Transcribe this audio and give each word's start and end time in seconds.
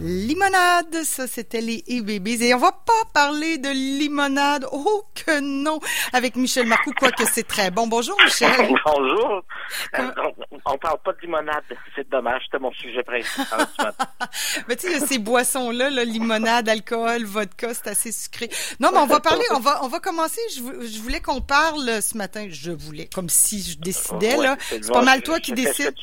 Limonade, 0.00 1.04
ça 1.04 1.28
c'était 1.28 1.60
les 1.60 1.84
e-babies. 1.88 2.42
Et 2.42 2.52
on 2.52 2.58
va 2.58 2.72
pas 2.72 2.92
parler 3.12 3.58
de 3.58 3.68
limonade, 3.68 4.66
oh 4.72 5.04
que 5.14 5.38
non, 5.40 5.78
avec 6.12 6.34
Michel 6.34 6.66
Marcoux, 6.66 6.92
quoique 6.98 7.24
c'est 7.24 7.46
très 7.46 7.70
bon. 7.70 7.86
Bonjour 7.86 8.16
Michel. 8.24 8.50
Bonjour. 8.84 9.42
Euh, 9.96 10.10
on, 10.50 10.72
on 10.72 10.78
parle 10.78 10.98
pas 11.04 11.12
de 11.12 11.20
limonade, 11.22 11.62
c'est 11.94 12.08
dommage, 12.10 12.42
c'était 12.46 12.58
mon 12.58 12.72
sujet 12.72 13.04
principal. 13.04 13.66
mais 14.68 14.74
tu 14.74 14.88
sais, 14.88 15.06
ces 15.06 15.18
boissons-là, 15.18 15.90
là, 15.90 16.04
limonade, 16.04 16.68
alcool, 16.68 17.24
vodka, 17.24 17.72
c'est 17.72 17.88
assez 17.88 18.10
sucré. 18.10 18.50
Non, 18.80 18.90
mais 18.92 18.98
on 18.98 19.06
va 19.06 19.20
parler, 19.20 19.44
on 19.52 19.60
va, 19.60 19.84
on 19.84 19.88
va 19.88 20.00
commencer. 20.00 20.40
Je, 20.56 20.86
je 20.88 21.00
voulais 21.02 21.20
qu'on 21.20 21.40
parle 21.40 22.02
ce 22.02 22.16
matin, 22.16 22.46
je 22.50 22.72
voulais, 22.72 23.08
comme 23.14 23.28
si 23.28 23.62
je 23.62 23.78
décidais, 23.78 24.36
là. 24.36 24.56
C'est 24.68 24.90
pas 24.90 25.02
mal 25.02 25.22
toi 25.22 25.38
qui 25.38 25.52
décides. 25.52 25.94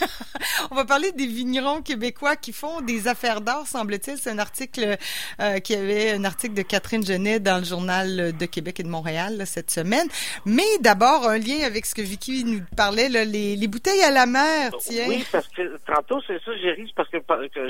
on 0.72 0.74
va 0.74 0.84
parler 0.84 1.12
des 1.12 1.26
vignerons 1.26 1.80
québécois 1.82 2.34
qui 2.34 2.52
font 2.52 2.80
des 2.80 3.06
affaires 3.06 3.19
affaires 3.24 3.66
semble-t-il. 3.66 4.16
C'est 4.18 4.30
un 4.30 4.38
article 4.38 4.96
euh, 5.40 5.58
qui 5.58 5.74
avait 5.74 6.12
un 6.12 6.24
article 6.24 6.54
de 6.54 6.62
Catherine 6.62 7.04
Genet 7.04 7.40
dans 7.40 7.58
le 7.58 7.64
journal 7.64 8.36
de 8.36 8.46
Québec 8.46 8.80
et 8.80 8.82
de 8.82 8.88
Montréal 8.88 9.42
cette 9.46 9.70
semaine. 9.70 10.06
Mais 10.46 10.78
d'abord, 10.80 11.28
un 11.28 11.38
lien 11.38 11.64
avec 11.64 11.86
ce 11.86 11.94
que 11.94 12.02
Vicky 12.02 12.44
nous 12.44 12.62
parlait, 12.76 13.08
les, 13.08 13.68
bouteilles 13.68 14.02
à 14.02 14.10
la 14.10 14.26
mer, 14.26 14.72
tiens. 14.80 15.06
Oui, 15.08 15.24
parce 15.30 15.48
que 15.48 15.76
tantôt, 15.86 16.20
c'est 16.26 16.42
ça, 16.44 16.50
j'ai 16.60 16.72
ri, 16.72 16.92
parce 16.96 17.08
que, 17.08 17.18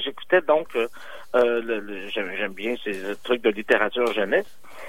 j'écoutais 0.01 0.41
donc, 0.43 0.69
euh, 0.77 0.89
euh, 1.35 2.09
j'aime 2.13 2.53
bien 2.53 2.75
ces 2.83 2.97
trucs 3.23 3.43
de 3.43 3.51
littérature 3.51 4.13
jeunesse, 4.13 4.47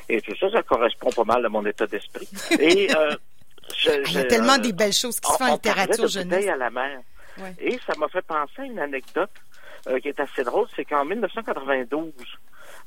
et 0.07 0.21
tout 0.21 0.35
ça, 0.39 0.49
ça 0.52 0.63
correspond 0.63 1.09
pas 1.09 1.23
mal 1.23 1.45
à 1.45 1.49
mon 1.49 1.66
état 1.66 1.88
d'esprit. 1.88 2.30
Et 2.59 2.88
il 4.07 4.13
y 4.13 4.17
a 4.17 4.23
tellement 4.25 4.57
des 4.57 4.73
belles 4.73 4.93
choses 4.93 5.19
qui 5.19 5.31
se 5.31 5.38
font 5.38 5.45
en 5.45 5.53
littérature 5.53 6.07
jeunesse. 6.07 6.47
à 6.47 6.55
la 6.55 6.69
mer. 6.69 6.99
Et 7.59 7.80
ça 7.88 7.93
m'a 7.97 8.07
fait 8.09 8.21
penser 8.21 8.61
à 8.61 8.66
une 8.66 8.80
anecdote 8.80 9.31
euh, 9.88 9.99
qui 9.99 10.09
est 10.09 10.20
assez 10.20 10.44
drôle, 10.44 10.67
c'est 10.76 10.85
qu'en 10.85 11.05
1992, 11.05 12.13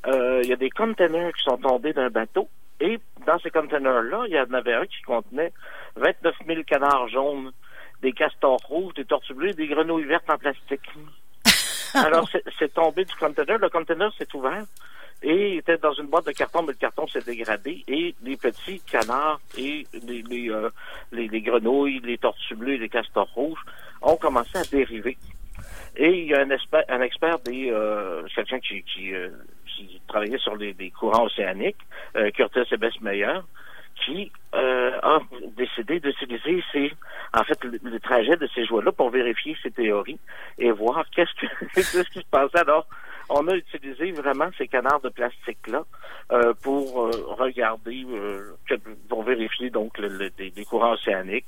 euh, 0.06 0.40
il 0.42 0.48
y 0.48 0.52
a 0.52 0.56
des 0.56 0.70
containers 0.70 1.32
qui 1.32 1.42
sont 1.42 1.58
tombés 1.58 1.92
d'un 1.92 2.10
bateau. 2.10 2.48
Et 2.80 2.98
dans 3.26 3.38
ces 3.38 3.50
containers-là, 3.50 4.24
il 4.28 4.34
y 4.34 4.40
en 4.40 4.52
avait 4.52 4.74
un 4.74 4.86
qui 4.86 5.00
contenait 5.02 5.52
29 5.96 6.34
000 6.46 6.62
canards 6.64 7.08
jaunes, 7.08 7.52
des 8.02 8.12
castors 8.12 8.60
rouges, 8.68 8.94
des 8.94 9.04
tortues 9.04 9.34
bleues, 9.34 9.52
des 9.52 9.66
grenouilles 9.66 10.04
vertes 10.04 10.28
en 10.28 10.38
plastique. 10.38 10.90
Alors, 11.94 12.28
c'est 12.58 12.74
tombé 12.74 13.04
du 13.04 13.14
container. 13.14 13.58
Le 13.58 13.68
container 13.68 14.12
s'est 14.18 14.34
ouvert 14.34 14.64
et 15.22 15.52
il 15.52 15.58
était 15.58 15.78
dans 15.78 15.92
une 15.92 16.06
boîte 16.06 16.26
de 16.26 16.32
carton, 16.32 16.62
mais 16.62 16.72
le 16.72 16.78
carton 16.78 17.06
s'est 17.06 17.22
dégradé 17.22 17.84
et 17.88 18.14
les 18.22 18.36
petits 18.36 18.80
canards 18.80 19.40
et 19.56 19.86
les, 20.02 20.22
les, 20.22 20.50
euh, 20.50 20.68
les, 21.12 21.28
les, 21.28 21.40
grenouilles, 21.40 22.00
les 22.00 22.18
tortues 22.18 22.56
bleues 22.56 22.74
et 22.74 22.78
les 22.78 22.88
castors 22.88 23.30
rouges 23.34 23.64
ont 24.02 24.16
commencé 24.16 24.58
à 24.58 24.64
dériver. 24.64 25.16
Et 25.96 26.22
il 26.22 26.26
y 26.26 26.34
a 26.34 26.40
un 26.40 26.50
expert, 26.50 26.84
un 26.88 27.00
expert 27.02 27.38
des 27.40 27.70
euh, 27.70 28.22
quelqu'un 28.34 28.58
qui, 28.58 28.82
qui, 28.82 29.14
euh, 29.14 29.28
qui, 29.66 30.00
travaillait 30.08 30.38
sur 30.38 30.56
les, 30.56 30.74
courants 30.90 31.24
océaniques, 31.24 31.78
euh, 32.16 32.30
Curtis 32.32 32.64
Ebesmeyer, 32.72 33.38
qui 34.04 34.32
euh, 34.54 34.98
a 35.02 35.20
décidé 35.56 36.00
d'utiliser 36.00 36.64
ces, 36.72 36.92
en 37.32 37.44
fait, 37.44 37.62
le, 37.62 38.00
trajet 38.00 38.36
de 38.36 38.48
ces 38.54 38.66
jouets-là 38.66 38.90
pour 38.90 39.10
vérifier 39.10 39.56
ses 39.62 39.70
théories 39.70 40.18
et 40.58 40.72
voir 40.72 41.04
qu'est-ce, 41.14 41.32
qu'est-ce 41.74 42.10
qui 42.10 42.18
se 42.18 42.28
passait. 42.28 42.58
Alors, 42.58 42.86
on 43.28 43.46
a 43.46 43.54
utilisé 43.54 44.10
vraiment 44.10 44.50
ces 44.58 44.66
canards 44.66 45.00
de 45.00 45.08
plastique-là 45.10 45.84
euh, 46.32 46.54
pour 46.60 47.10
regarder, 47.38 48.04
pour 49.08 49.22
vérifier 49.22 49.70
donc 49.70 49.96
le, 49.98 50.30
les, 50.38 50.64
courants 50.64 50.92
océaniques. 50.92 51.46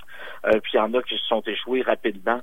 puis 0.62 0.72
il 0.74 0.76
y 0.76 0.80
en 0.80 0.94
a 0.94 1.02
qui 1.02 1.18
se 1.18 1.26
sont 1.26 1.42
échoués 1.42 1.82
rapidement 1.82 2.40
euh, 2.40 2.42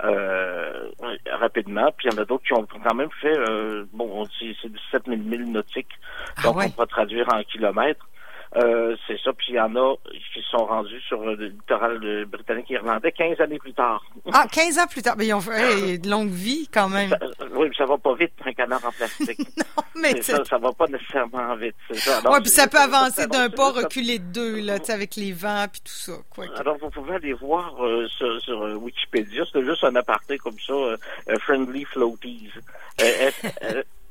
rapidement. 0.00 1.90
Puis 1.96 2.08
il 2.08 2.14
y 2.14 2.18
en 2.18 2.22
a 2.22 2.24
d'autres 2.24 2.44
qui 2.44 2.52
ont 2.52 2.66
quand 2.66 2.94
même 2.94 3.10
fait, 3.20 3.36
euh, 3.36 3.84
bon, 3.92 4.24
c'est 4.38 4.68
17 4.68 5.02
000 5.06 5.16
milles 5.18 5.50
nautiques, 5.50 5.92
ah 6.36 6.42
donc 6.42 6.56
on 6.56 6.70
peut 6.70 6.86
traduire 6.86 7.26
en 7.32 7.42
kilomètres. 7.42 8.06
Euh, 8.54 8.96
c'est 9.06 9.18
ça. 9.20 9.32
Puis 9.32 9.48
il 9.50 9.54
y 9.56 9.60
en 9.60 9.74
a 9.76 9.94
qui 10.32 10.42
sont 10.50 10.64
rendus 10.64 11.00
sur 11.02 11.24
le 11.24 11.34
littoral 11.34 12.24
britannique 12.26 12.70
et 12.70 12.74
irlandais 12.74 13.12
15 13.12 13.40
années 13.40 13.58
plus 13.58 13.72
tard. 13.72 14.04
Ah, 14.32 14.46
15 14.50 14.78
ans 14.78 14.86
plus 14.86 15.02
tard. 15.02 15.16
Mais 15.18 15.26
ils 15.26 15.34
ont 15.34 15.40
fait 15.40 15.96
une 15.96 16.08
longue 16.08 16.30
vie 16.30 16.68
quand 16.72 16.88
même. 16.88 17.16
oui, 17.52 17.68
mais 17.68 17.76
ça 17.76 17.86
va 17.86 17.98
pas 17.98 18.14
vite 18.14 18.32
un 18.44 18.52
canard 18.52 18.84
en 18.84 18.92
plastique. 18.92 19.38
non, 19.58 19.82
mais 20.00 20.22
ça, 20.22 20.44
ça 20.44 20.58
va 20.58 20.72
pas 20.72 20.86
nécessairement 20.86 21.56
vite. 21.56 21.74
Ça. 21.94 22.20
oui, 22.24 22.40
puis 22.40 22.50
ça 22.50 22.66
peut 22.66 22.78
avancer 22.78 23.26
d'un 23.26 23.50
pas, 23.50 23.72
reculer 23.72 24.18
de 24.18 24.32
deux, 24.32 24.60
là, 24.60 24.78
avec 24.88 25.16
les 25.16 25.32
vents 25.32 25.66
puis 25.70 25.80
tout 25.80 25.92
ça. 25.92 26.12
Quoi. 26.30 26.46
Alors, 26.56 26.76
vous 26.78 26.90
pouvez 26.90 27.16
aller 27.16 27.32
voir 27.32 27.84
euh, 27.84 28.06
sur, 28.08 28.40
sur 28.42 28.62
euh, 28.62 28.74
Wikipédia. 28.74 29.44
C'est 29.52 29.64
juste 29.64 29.84
un 29.84 29.94
aparté 29.96 30.38
comme 30.38 30.58
ça, 30.58 30.72
euh, 30.72 30.96
Friendly 31.40 31.84
Floaties. 31.84 32.50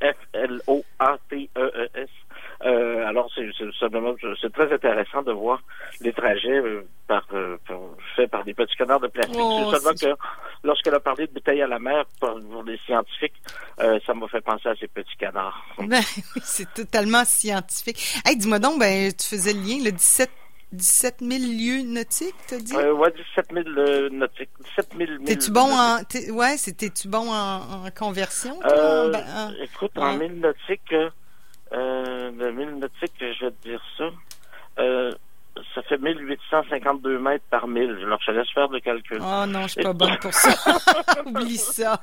F-L-O-A-T-E-E-S. 0.01 2.09
Euh, 2.63 3.05
alors, 3.05 3.29
c'est 4.41 4.53
très 4.53 4.73
intéressant 4.73 5.21
de 5.21 5.31
voir 5.31 5.61
les 6.01 6.13
trajets 6.13 6.59
euh, 6.59 6.87
par, 7.07 7.25
euh, 7.33 7.57
faits 8.15 8.29
par 8.31 8.43
des 8.43 8.53
petits 8.53 8.75
canards 8.75 8.99
de 8.99 9.07
plastique. 9.07 9.37
Oh, 9.39 9.71
c'est 9.71 9.79
seulement 9.79 9.95
que 9.95 10.21
lorsqu'elle 10.63 10.95
a 10.95 10.99
parlé 10.99 11.27
de 11.27 11.33
bouteilles 11.33 11.61
à 11.61 11.67
la 11.67 11.79
mer 11.79 12.05
pour, 12.19 12.39
les 12.65 12.77
scientifiques, 12.85 13.41
ça 13.77 14.13
m'a 14.13 14.27
fait 14.27 14.41
penser 14.41 14.69
à 14.69 14.75
ces 14.75 14.87
petits 14.87 15.17
canards. 15.17 15.63
Ben 15.77 16.01
oui, 16.35 16.41
c'est 16.43 16.73
totalement 16.73 17.23
scientifique. 17.25 18.21
Hey, 18.25 18.35
dis-moi 18.37 18.59
donc, 18.59 18.79
ben, 18.79 19.11
tu 19.13 19.27
faisais 19.27 19.53
le 19.53 19.59
lien, 19.59 19.83
le 19.83 19.91
17 19.91 20.29
17 20.75 21.17
000 21.21 21.31
lieux 21.39 21.81
nautiques, 21.83 22.35
t'as 22.47 22.57
dit? 22.57 22.75
Euh, 22.75 22.93
ouais, 22.93 23.13
17 23.35 23.45
000 23.53 24.09
nautiques. 24.11 24.49
17 24.77 24.89
000 24.97 25.11
T'es-tu 25.25 25.51
bon 25.51 25.69
en, 25.71 25.99
ouais, 26.33 26.57
c'était-tu 26.57 27.07
bon 27.07 27.31
en, 27.31 27.89
conversion? 27.97 28.59
Euh, 28.65 29.11
ben, 29.11 29.53
écoute, 29.61 29.91
en 29.95 30.17
mille 30.17 30.39
nautiques, 30.39 30.93
euh, 31.75 32.31
le 32.31 32.51
mille 32.51 32.79
je 33.01 33.45
vais 33.45 33.51
te 33.51 33.67
dire 33.67 33.81
ça. 33.97 34.05
Euh, 34.79 35.11
ça 35.73 35.81
fait 35.83 35.97
1852 35.97 37.17
mètres 37.19 37.45
par 37.49 37.67
mille. 37.67 37.97
Alors, 38.03 38.19
je 38.25 38.31
laisse 38.31 38.49
faire 38.53 38.67
le 38.67 38.79
calcul. 38.79 39.19
Oh 39.21 39.45
non, 39.47 39.63
je 39.63 39.67
suis 39.69 39.83
pas 39.83 39.93
bonne 39.93 40.17
pour 40.21 40.33
ça. 40.33 40.49
Oublie 41.25 41.57
ça. 41.57 42.01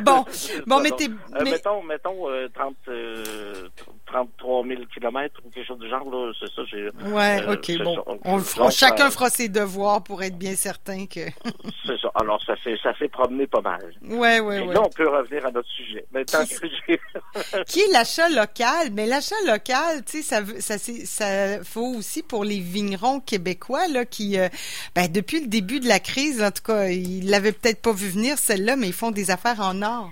bon, 0.00 0.24
bon. 0.66 0.80
Euh, 0.80 1.44
mettons, 1.44 1.82
mettons 1.82 2.26
30, 2.54 2.76
euh, 2.88 3.68
33 4.12 4.66
000 4.66 4.82
kilomètres 4.92 5.40
ou 5.44 5.50
quelque 5.50 5.66
chose 5.66 5.78
du 5.78 5.88
genre, 5.88 6.08
là, 6.10 6.32
c'est 6.38 6.50
ça. 6.52 6.62
J'ai, 6.70 6.90
ouais, 7.10 7.42
euh, 7.42 7.54
OK, 7.54 7.82
bon. 7.82 8.20
On 8.24 8.38
fera, 8.38 8.70
chacun 8.70 9.10
fera 9.10 9.30
ses 9.30 9.48
devoirs 9.48 10.02
pour 10.02 10.22
être 10.22 10.36
bien 10.36 10.54
certain 10.54 11.06
que... 11.06 11.20
c'est 11.86 11.98
ça. 11.98 12.10
Alors, 12.14 12.42
ça 12.44 12.54
s'est, 12.62 12.76
ça 12.82 12.96
s'est 12.98 13.08
promené 13.08 13.46
pas 13.46 13.60
mal. 13.60 13.80
Ouais, 14.02 14.40
ouais, 14.40 14.60
ouais. 14.60 14.74
Là, 14.74 14.82
on 14.84 14.90
peut 14.90 15.08
revenir 15.08 15.46
à 15.46 15.50
notre 15.50 15.68
sujet. 15.68 16.04
Maintenant 16.12 16.44
qui... 16.44 16.54
que 16.56 17.62
qui 17.66 17.80
est 17.80 17.92
l'achat 17.92 18.28
local? 18.28 18.90
Mais 18.92 19.06
l'achat 19.06 19.36
local, 19.46 20.04
tu 20.04 20.22
sais, 20.22 20.22
ça, 20.22 20.42
ça, 20.60 20.78
ça 20.78 21.64
faut 21.64 21.94
aussi 21.96 22.22
pour 22.22 22.44
les 22.44 22.60
vignerons 22.60 23.20
québécois, 23.20 23.88
là, 23.88 24.04
qui, 24.04 24.38
euh, 24.38 24.48
ben, 24.94 25.10
depuis 25.10 25.40
le 25.40 25.46
début 25.46 25.80
de 25.80 25.88
la 25.88 26.00
crise, 26.00 26.42
en 26.42 26.50
tout 26.50 26.62
cas, 26.62 26.88
ils 26.88 27.28
l'avaient 27.28 27.52
peut-être 27.52 27.80
pas 27.80 27.92
vu 27.92 28.08
venir, 28.08 28.36
celle-là, 28.38 28.76
mais 28.76 28.88
ils 28.88 28.92
font 28.92 29.10
des 29.10 29.30
affaires 29.30 29.60
en 29.60 29.80
or. 29.82 30.10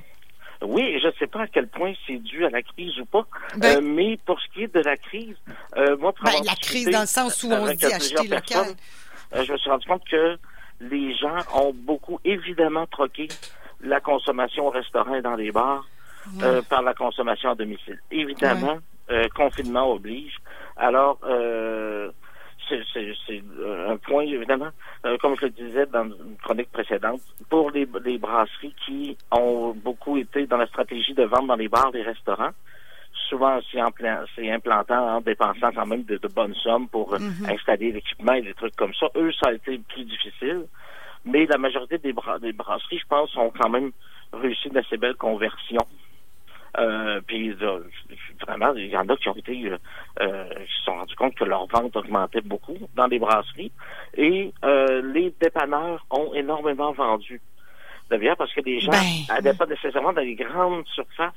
Oui, 0.63 0.99
je 1.01 1.07
ne 1.07 1.13
sais 1.19 1.27
pas 1.27 1.43
à 1.43 1.47
quel 1.47 1.69
point 1.69 1.93
c'est 2.07 2.19
dû 2.19 2.45
à 2.45 2.51
la 2.51 2.63
crise 2.63 2.99
ou 2.99 3.07
pas, 3.07 3.27
ben- 3.57 3.79
euh, 3.79 3.81
mais 3.83 4.19
pour 4.27 4.39
ce 4.41 4.47
qui 4.53 4.65
est 4.65 4.75
de 4.75 4.81
la 4.81 4.97
crise, 4.97 5.37
euh, 5.77 5.97
moi, 5.97 6.13
ben, 6.23 6.33
la 6.45 6.55
crise 6.55 6.91
dans 6.91 7.01
le 7.01 7.07
sens 7.07 7.43
où 7.43 7.51
on 7.53 7.67
dit 7.73 7.85
acheter 7.87 8.29
local. 8.29 8.67
Euh, 9.35 9.45
je 9.45 9.53
me 9.53 9.59
suis 9.59 9.71
rendu 9.71 9.87
compte 9.87 10.05
que 10.11 10.37
les 10.81 11.15
gens 11.17 11.37
ont 11.55 11.73
beaucoup 11.75 12.21
évidemment 12.25 12.87
troqué 12.87 13.29
la 13.81 14.01
consommation 14.01 14.67
au 14.67 14.71
restaurant 14.71 15.15
et 15.15 15.23
dans 15.23 15.37
les 15.37 15.51
bars 15.51 15.87
par 16.69 16.83
la 16.83 16.93
consommation 16.95 17.51
à 17.51 17.55
domicile. 17.55 17.99
Évidemment, 18.11 18.79
confinement 19.35 19.91
oblige. 19.91 20.37
Alors, 20.77 21.19
c'est 22.97 23.43
un 23.89 23.97
point, 23.97 24.23
évidemment, 24.23 24.71
euh, 25.05 25.17
comme 25.19 25.37
je 25.37 25.47
le 25.47 25.51
disais 25.51 25.87
dans 25.87 26.05
une 26.05 26.37
chronique 26.43 26.71
précédente, 26.71 27.21
pour 27.49 27.71
les, 27.71 27.87
brasseries 27.87 28.75
qui 28.87 29.17
ont 29.31 29.75
beaucoup 29.75 30.17
été 30.17 30.47
dans 30.47 30.57
la 30.57 30.67
stratégie 30.67 31.15
de 31.15 31.25
vendre 31.25 31.49
dans 31.49 31.57
les 31.57 31.69
bars, 31.69 31.91
les 31.93 32.03
restaurants, 32.03 32.51
souvent 33.29 33.61
c'est 33.73 34.51
implantant 34.51 35.17
en 35.17 35.21
dépensant 35.21 35.71
quand 35.75 35.87
même 35.87 36.05
de, 36.05 36.19
bonnes 36.35 36.55
sommes 36.55 36.89
pour 36.89 37.15
euh, 37.15 37.19
mhm. 37.19 37.51
installer 37.51 37.93
l'équipement 37.93 38.35
et 38.35 38.43
des 38.43 38.55
trucs 38.55 38.77
comme 38.77 38.95
ça. 38.95 39.07
Eux, 39.17 39.33
ça 39.33 39.51
a 39.51 39.53
été 39.53 39.79
plus 39.79 40.05
difficile. 40.05 40.67
Mais 41.25 41.47
la 41.47 41.59
majorité 41.59 41.99
des, 41.99 42.15
des 42.41 42.53
brasseries, 42.53 42.99
je 42.99 43.07
pense, 43.07 43.37
ont 43.37 43.51
quand 43.51 43.69
même 43.69 43.91
réussi 44.33 44.71
d'assez 44.71 44.97
belles 44.97 45.17
conversions 45.17 45.87
euh, 46.79 47.21
puis 47.27 47.51
euh, 47.63 47.81
vraiment, 48.47 48.75
il 48.75 48.87
y 48.87 48.97
en 48.97 49.09
a 49.09 49.17
qui 49.17 49.29
ont 49.29 49.37
été 49.37 49.65
euh, 49.67 49.79
euh, 50.21 50.49
qui 50.49 50.79
se 50.79 50.85
sont 50.85 50.95
rendus 50.95 51.17
compte 51.17 51.35
que 51.35 51.45
leur 51.45 51.67
vente 51.67 51.97
augmentait 51.97 52.41
beaucoup 52.41 52.77
dans 52.95 53.07
les 53.07 53.19
brasseries. 53.19 53.73
Et 54.17 54.53
les 54.63 55.35
dépanneurs 55.41 56.05
ont 56.11 56.35
énormément 56.35 56.93
vendu 56.93 57.41
de 58.11 58.17
bière 58.17 58.37
parce 58.37 58.53
que 58.53 58.61
les 58.61 58.81
gens 58.81 58.93
n'allaient 59.29 59.53
ben, 59.53 59.57
pas 59.57 59.67
nécessairement 59.67 60.13
dans 60.13 60.21
les 60.21 60.35
grandes 60.35 60.87
surfaces 60.89 61.33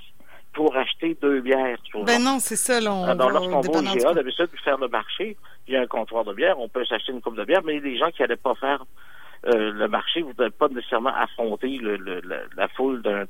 pour 0.53 0.75
acheter 0.75 1.17
deux 1.21 1.41
bières. 1.41 1.77
Ben 2.05 2.21
non, 2.21 2.38
c'est 2.39 2.55
ça. 2.55 2.79
Là, 2.79 3.15
lorsqu'on 3.15 3.61
va 3.61 3.79
au 3.79 3.81
GA, 3.81 4.13
d'habitude, 4.13 4.49
faire 4.63 4.77
le 4.77 4.88
marché, 4.88 5.35
il 5.67 5.73
y 5.73 5.77
a 5.77 5.81
un 5.81 5.88
comptoir 5.88 6.23
de 6.23 6.33
bière, 6.33 6.59
on 6.59 6.69
peut 6.69 6.85
s'acheter 6.85 7.11
une 7.11 7.21
coupe 7.21 7.38
de 7.38 7.44
bière, 7.44 7.61
mais 7.65 7.79
les 7.79 7.97
gens 7.97 8.11
qui 8.11 8.21
n'allaient 8.21 8.35
pas 8.35 8.56
faire 8.56 8.85
le 9.45 9.88
marché, 9.88 10.22
vous 10.22 10.34
n'allez 10.38 10.51
pas 10.51 10.69
nécessairement 10.69 11.13
affronter 11.16 11.78
le, 11.78 11.98
la, 12.56 12.68
foule 12.69 13.01
d'un 13.01 13.25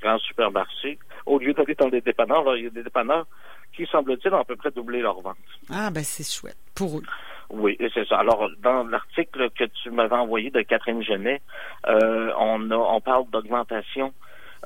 grand 0.00 0.18
supermarché. 0.18 0.98
Au 1.26 1.38
lieu 1.38 1.52
d'aller 1.52 1.74
dans 1.74 1.88
des 1.88 2.00
dépanneurs, 2.00 2.56
il 2.56 2.64
y 2.64 2.66
a 2.66 2.70
des 2.70 2.82
dépanneurs 2.82 3.26
qui, 3.74 3.86
semble-t-il, 3.86 4.32
ont 4.34 4.40
à 4.40 4.44
peu 4.44 4.56
près 4.56 4.70
doublé 4.70 5.00
leur 5.00 5.20
vente. 5.20 5.36
Ah, 5.70 5.90
ben 5.90 6.02
c'est 6.02 6.24
chouette. 6.24 6.56
Pour 6.74 6.98
eux. 6.98 7.02
Oui, 7.50 7.76
c'est 7.94 8.06
ça. 8.06 8.18
Alors, 8.18 8.48
dans 8.60 8.84
l'article 8.84 9.50
que 9.50 9.64
tu 9.64 9.90
m'avais 9.90 10.16
envoyé 10.16 10.50
de 10.50 10.62
Catherine 10.62 11.02
Genet, 11.02 11.42
euh, 11.88 12.32
on, 12.38 12.70
a, 12.70 12.76
on 12.76 13.00
parle 13.00 13.28
d'augmentation 13.30 14.12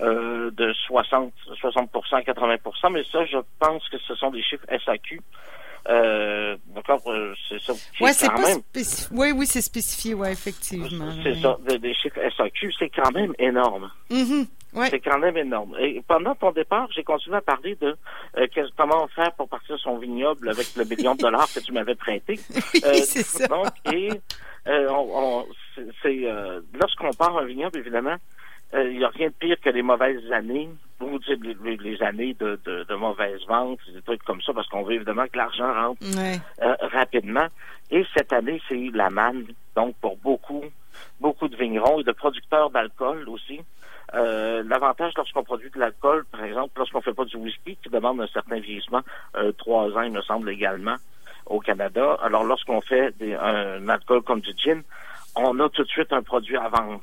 euh, 0.03 0.51
de 0.51 0.73
60, 0.73 1.33
60 1.61 1.91
80% 1.93 2.93
mais 2.93 3.05
ça, 3.05 3.25
je 3.27 3.39
pense 3.61 3.89
que 3.89 3.99
ce 3.99 4.15
sont 4.17 4.31
des 4.31 4.43
chiffres 4.43 4.67
SAQ. 4.85 5.21
Euh, 5.89 6.57
d'accord, 6.75 7.03
euh, 7.07 7.35
c'est 7.49 7.61
ça. 7.61 7.73
Ouais, 8.01 8.13
c'est 8.13 8.29
pas 8.29 8.41
même... 8.41 8.61
Oui, 9.13 9.33
oui, 9.35 9.47
c'est 9.47 9.61
spécifié, 9.61 10.15
ouais, 10.15 10.33
effectivement. 10.33 11.13
C'est 11.23 11.35
ça, 11.35 11.59
des, 11.79 11.95
chiffres 11.95 12.21
SAQ, 12.37 12.73
c'est 12.79 12.89
quand 12.89 13.13
même 13.13 13.35
énorme. 13.39 13.91
Mm 14.11 14.45
C'est 14.91 15.01
quand 15.01 15.19
même 15.19 15.37
énorme. 15.37 15.77
Et 15.79 16.03
pendant 16.09 16.35
ton 16.35 16.53
départ, 16.53 16.89
j'ai 16.95 17.05
continué 17.05 17.37
à 17.37 17.43
parler 17.43 17.77
de 17.77 17.97
euh, 18.39 18.47
comment 18.77 19.07
faire 19.09 19.33
pour 19.33 19.49
partir 19.49 19.79
son 19.79 19.99
vignoble 19.99 20.49
avec 20.49 20.75
le 20.75 20.85
million 20.85 21.15
de 21.15 21.21
dollars 21.21 21.49
que 21.53 21.61
tu 21.61 21.73
m'avais 21.73 21.95
prêté. 21.95 22.41
oui, 22.75 22.81
euh, 22.85 22.95
c'est 23.05 23.23
ça. 23.23 23.47
Donc, 23.47 23.67
et 23.93 24.11
euh, 24.67 24.89
on, 24.91 25.47
c'est 26.03 26.27
lorsqu'on 26.81 27.11
part 27.11 27.37
un 27.37 27.45
vignoble, 27.45 27.79
évidemment, 27.79 28.17
il 28.75 28.99
n'y 28.99 29.05
a 29.05 29.09
rien 29.09 29.29
de 29.29 29.35
pire 29.35 29.57
que 29.61 29.71
les 29.71 29.83
mauvaises 29.83 30.31
années 30.33 30.69
ou 31.01 31.19
les, 31.29 31.77
les, 31.77 32.03
années 32.03 32.35
de, 32.35 32.59
de, 32.65 32.85
de 32.85 32.95
mauvaises 32.95 33.45
ventes, 33.47 33.81
des 33.93 34.03
trucs 34.03 34.23
comme 34.23 34.41
ça, 34.43 34.53
parce 34.53 34.67
qu'on 34.69 34.83
veut 34.83 34.95
évidemment 34.95 35.27
que 35.27 35.37
l'argent 35.37 35.73
rentre 35.73 36.03
rapidement. 36.93 37.47
Et 37.91 38.05
cette 38.17 38.33
année, 38.33 38.61
c'est 38.69 38.91
la 38.93 39.11
manne. 39.11 39.47
Donc, 39.77 39.95
pour 40.01 40.17
beaucoup, 40.17 40.65
beaucoup 41.21 41.49
de 41.49 41.57
vignerons 41.57 42.01
et 42.01 42.05
de 42.05 42.13
producteurs 42.13 42.71
d'alcool 42.71 43.29
aussi. 43.29 43.61
Euh, 44.15 44.63
l'avantage 44.67 45.13
lorsqu'on 45.17 45.43
produit 45.43 45.71
de 45.71 45.79
l'alcool, 45.81 46.25
par 46.31 46.45
exemple, 46.45 46.73
lorsqu'on 46.77 47.01
fait 47.01 47.15
pas 47.15 47.25
du 47.25 47.37
whisky, 47.37 47.77
qui 47.83 47.89
demande 47.89 48.21
un 48.21 48.27
certain 48.29 48.61
vieillissement, 48.61 49.01
euh, 49.37 49.53
trois 49.53 49.91
ans, 49.97 50.03
il 50.03 50.13
me 50.13 50.23
semble, 50.23 50.51
également, 50.51 50.97
au 51.47 51.59
Canada. 51.59 52.17
Alors, 52.23 52.45
lorsqu'on 52.45 52.81
fait 52.81 53.13
un 53.41 53.89
alcool 53.89 54.23
comme 54.23 54.41
du 54.41 54.53
gin, 54.57 54.83
on 55.35 55.59
a 55.59 55.69
tout 55.69 55.83
de 55.83 55.89
suite 55.89 56.13
un 56.13 56.23
produit 56.23 56.57
à 56.57 56.69
vendre. 56.69 57.03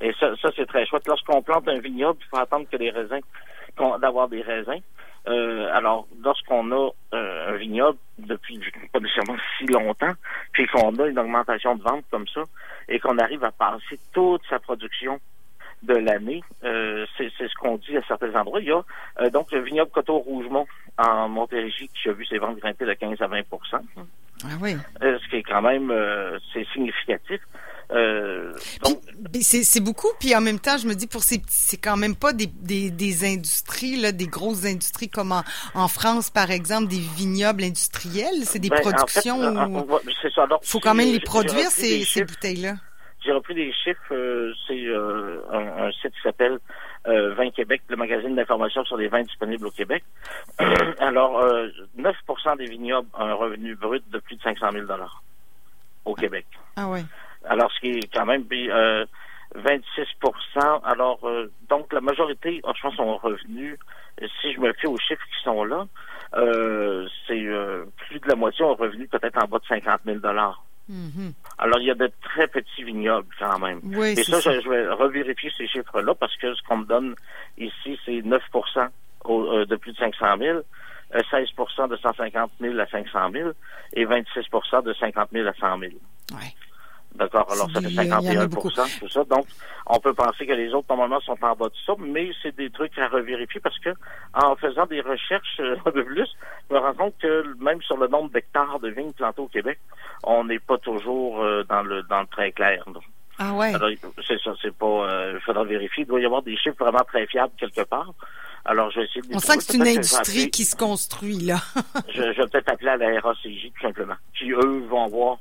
Et 0.00 0.12
ça, 0.18 0.34
ça 0.40 0.50
c'est 0.54 0.66
très 0.66 0.86
chouette. 0.86 1.06
Lorsqu'on 1.06 1.42
plante 1.42 1.68
un 1.68 1.78
vignoble, 1.78 2.18
il 2.22 2.28
faut 2.28 2.38
attendre 2.38 2.66
que 2.70 2.76
les 2.76 2.90
raisins, 2.90 3.20
d'avoir 4.00 4.28
des 4.28 4.42
raisins. 4.42 4.80
Euh, 5.28 5.68
alors, 5.74 6.06
lorsqu'on 6.22 6.72
a 6.72 6.90
un 7.12 7.56
vignoble 7.56 7.98
depuis 8.18 8.58
pas 8.92 9.00
nécessairement 9.00 9.36
si 9.58 9.66
longtemps, 9.66 10.12
puis 10.52 10.66
qu'on 10.68 10.94
a 10.96 11.06
une 11.06 11.18
augmentation 11.18 11.76
de 11.76 11.82
vente 11.82 12.04
comme 12.10 12.26
ça, 12.28 12.42
et 12.88 12.98
qu'on 12.98 13.18
arrive 13.18 13.44
à 13.44 13.52
passer 13.52 13.98
toute 14.12 14.42
sa 14.48 14.58
production 14.58 15.20
de 15.82 15.94
l'année. 15.94 16.42
Euh, 16.64 17.06
c'est 17.16 17.30
ce 17.30 17.54
qu'on 17.54 17.76
dit 17.76 17.96
à 17.96 18.02
certains 18.02 18.34
endroits. 18.38 18.60
Il 18.60 18.68
y 18.68 18.72
a 18.72 18.82
euh, 19.20 19.30
donc 19.30 19.50
le 19.52 19.60
vignoble 19.60 19.90
Coteau 19.90 20.18
Rougemont 20.18 20.66
en 20.98 21.28
Montérégie 21.28 21.88
qui 21.88 22.08
a 22.08 22.12
vu 22.12 22.26
ses 22.26 22.38
ventes 22.38 22.58
grimper 22.58 22.84
de 22.84 22.92
15 22.92 23.22
à 23.22 23.26
20 23.26 23.42
Ah 24.44 24.56
oui. 24.60 24.76
Euh, 25.02 25.18
ce 25.22 25.30
qui 25.30 25.36
est 25.36 25.42
quand 25.42 25.62
même 25.62 25.92
c'est 26.52 26.66
significatif. 26.72 27.40
c'est 29.40 29.82
beaucoup, 29.82 30.08
puis 30.18 30.34
en 30.34 30.40
même 30.40 30.58
temps, 30.58 30.78
je 30.78 30.86
me 30.86 30.94
dis 30.94 31.06
pour 31.06 31.22
ces 31.22 31.42
c'est 31.48 31.80
quand 31.80 31.96
même 31.96 32.16
pas 32.16 32.32
des, 32.32 32.46
des, 32.46 32.90
des, 32.90 33.24
industries 33.24 33.96
là, 33.96 34.12
des 34.12 34.26
grosses 34.26 34.64
industries 34.64 35.08
comme 35.08 35.32
en, 35.32 35.42
en 35.74 35.88
France 35.88 36.30
par 36.30 36.50
exemple, 36.50 36.88
des 36.88 37.02
vignobles 37.16 37.64
industriels, 37.64 38.44
c'est 38.44 38.58
des 38.58 38.68
ben, 38.68 38.80
productions. 38.80 39.40
En 39.42 39.98
c'est 40.22 40.32
ça. 40.32 40.46
faut 40.62 40.80
quand 40.80 40.94
même 40.94 41.12
les 41.12 41.20
produire 41.20 41.70
ces, 41.70 42.04
ces 42.04 42.24
bouteilles 42.24 42.62
là. 42.62 42.74
J'ai 43.24 43.32
repris 43.32 43.54
des 43.54 43.72
chiffres. 43.72 44.00
Euh, 44.12 44.52
c'est 44.66 44.86
euh, 44.86 45.42
un, 45.52 45.90
site 45.92 46.12
qui 46.14 46.22
s'appelle 46.22 46.58
euh, 47.10 47.34
Vin 47.34 47.50
Québec, 47.50 47.82
le 47.88 47.96
magazine 47.96 48.34
d'information 48.34 48.84
sur 48.84 48.96
les 48.96 49.08
vins 49.08 49.22
disponibles 49.22 49.66
au 49.66 49.70
Québec. 49.70 50.04
Alors, 50.98 51.44
9% 51.98 52.56
des 52.56 52.66
vignobles 52.66 53.08
ont 53.14 53.24
un 53.24 53.34
revenu 53.34 53.74
brut 53.74 54.08
de 54.10 54.18
plus 54.18 54.36
de 54.36 54.42
500 54.42 54.70
000 54.72 54.86
au 56.04 56.14
Québec. 56.14 56.46
Ah 56.76 56.88
oui. 56.88 57.00
Alors, 57.44 57.70
ce 57.72 57.80
qui 57.80 57.90
est 57.90 58.12
quand 58.12 58.26
même 58.26 58.42
26% 58.42 59.06
Alors, 60.84 61.20
donc, 61.68 61.92
la 61.92 62.00
majorité, 62.00 62.60
je 62.64 62.82
pense, 62.82 62.98
ont 62.98 63.16
revenu, 63.16 63.78
si 64.40 64.52
je 64.52 64.60
me 64.60 64.72
fie 64.74 64.86
aux 64.86 64.98
chiffres 64.98 65.24
qui 65.36 65.44
sont 65.44 65.64
là, 65.64 65.86
c'est 67.26 67.44
plus 68.08 68.20
de 68.20 68.28
la 68.28 68.36
moitié 68.36 68.64
ont 68.64 68.74
revenu 68.74 69.08
peut-être 69.08 69.42
en 69.42 69.48
bas 69.48 69.58
de 69.58 69.66
50 69.66 70.00
000 70.04 70.18
Mm-hmm. 70.90 71.32
Alors, 71.58 71.78
il 71.78 71.86
y 71.86 71.90
a 71.90 71.94
de 71.94 72.10
très 72.22 72.48
petits 72.48 72.82
vignobles 72.82 73.28
quand 73.38 73.58
même. 73.60 73.80
Oui, 73.84 74.14
Et 74.18 74.24
ça, 74.24 74.40
Je, 74.40 74.68
vais 74.68 74.88
revérifier 74.88 75.52
ces 75.56 75.68
chiffres-là 75.68 76.14
parce 76.14 76.36
que 76.36 76.52
ce 76.54 76.62
qu'on 76.62 76.78
me 76.78 76.84
donne 76.84 77.14
ici, 77.58 77.98
c'est 78.04 78.20
9% 78.20 78.88
euh, 79.26 79.66
de 79.66 79.76
plus 79.76 79.92
de 79.92 79.96
500 79.98 80.38
000, 80.38 80.60
16% 81.14 81.88
de 81.88 81.96
150 81.96 82.50
000 82.60 82.78
à 82.78 82.86
500 82.86 83.30
000 83.32 83.50
et 83.92 84.04
26% 84.04 84.84
de 84.84 84.92
50 84.94 85.28
000 85.32 85.48
à 85.48 85.54
100 85.54 85.78
000. 85.78 85.92
Ouais. 86.32 86.54
D'accord? 87.14 87.46
Alors, 87.52 87.70
ça 87.72 87.80
fait 87.80 87.88
51% 87.88 89.00
tout 89.00 89.08
ça. 89.08 89.24
Donc, 89.24 89.46
on 89.86 89.98
peut 89.98 90.14
penser 90.14 90.46
que 90.46 90.52
les 90.52 90.72
autres, 90.72 90.86
normalement, 90.88 91.20
sont 91.20 91.36
en 91.42 91.54
bas 91.54 91.68
de 91.68 91.74
ça, 91.84 91.94
mais 91.98 92.30
c'est 92.42 92.54
des 92.54 92.70
trucs 92.70 92.96
à 92.98 93.08
revérifier 93.08 93.60
parce 93.60 93.78
que, 93.80 93.90
en 94.34 94.54
faisant 94.56 94.86
des 94.86 95.00
recherches 95.00 95.58
euh, 95.60 95.76
un 95.84 95.90
peu 95.90 96.04
plus, 96.04 96.28
je 96.68 96.74
me 96.74 96.80
rends 96.80 96.94
compte 96.94 97.14
que 97.20 97.44
même 97.62 97.82
sur 97.82 97.96
le 97.96 98.06
nombre 98.08 98.30
d'hectares 98.30 98.78
de 98.80 98.88
vignes 98.88 99.12
plantées 99.12 99.42
au 99.42 99.48
Québec, 99.48 99.78
on 100.22 100.44
n'est 100.44 100.60
pas 100.60 100.78
toujours 100.78 101.42
euh, 101.42 101.64
dans 101.68 101.82
le 101.82 102.02
dans 102.04 102.20
le 102.20 102.26
très 102.26 102.52
clair. 102.52 102.84
Ah 103.38 103.54
ouais. 103.54 103.72
c'est 104.28 104.38
ça, 104.40 104.52
c'est 104.62 104.74
pas. 104.74 104.86
Euh, 104.86 105.32
il 105.34 105.40
faudra 105.40 105.64
vérifier. 105.64 106.04
Il 106.04 106.06
doit 106.06 106.20
y 106.20 106.26
avoir 106.26 106.42
des 106.42 106.56
chiffres 106.56 106.76
vraiment 106.78 107.04
très 107.06 107.26
fiables 107.26 107.52
quelque 107.58 107.82
part. 107.82 108.12
Alors, 108.64 108.90
je 108.90 109.00
vais 109.00 109.06
essayer 109.06 109.22
de 109.22 109.34
On 109.34 109.38
sent 109.38 109.56
que 109.56 109.62
c'est 109.62 109.76
une 109.78 109.88
industrie 109.88 110.50
qui 110.50 110.64
se 110.64 110.76
construit, 110.76 111.38
là. 111.38 111.56
je, 112.08 112.32
je 112.32 112.42
vais 112.42 112.48
peut-être 112.48 112.70
appeler 112.70 112.90
à 112.90 112.96
la 112.98 113.20
RACJ, 113.20 113.72
tout 113.74 113.80
simplement. 113.80 114.16
Qui, 114.38 114.52
eux, 114.52 114.84
vont 114.88 115.06
voir 115.06 115.38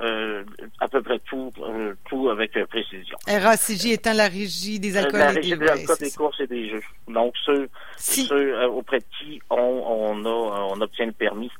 euh, 0.00 0.44
à 0.78 0.86
peu 0.86 1.02
près 1.02 1.18
tout, 1.18 1.52
euh, 1.60 1.92
tout 2.08 2.30
avec 2.30 2.56
euh, 2.56 2.66
précision. 2.66 3.16
RACJ 3.26 3.86
étant 3.86 4.12
la 4.12 4.28
régie 4.28 4.78
des 4.78 4.96
alcools 4.96 5.18
la 5.18 5.30
régie 5.30 5.56
des, 5.56 5.66
alcools, 5.66 5.96
des 5.98 6.10
courses 6.12 6.40
et 6.40 6.46
des 6.46 6.70
jeux. 6.70 6.82
Donc 7.08 7.34
ceux, 7.44 7.68
ceux 7.96 8.64
auprès 8.66 9.00
de 9.00 9.04
qui 9.18 9.42
on, 9.50 9.56
on, 9.56 10.24
a, 10.24 10.68
on 10.72 10.80
obtient 10.80 11.06
le 11.06 11.12
permis 11.12 11.50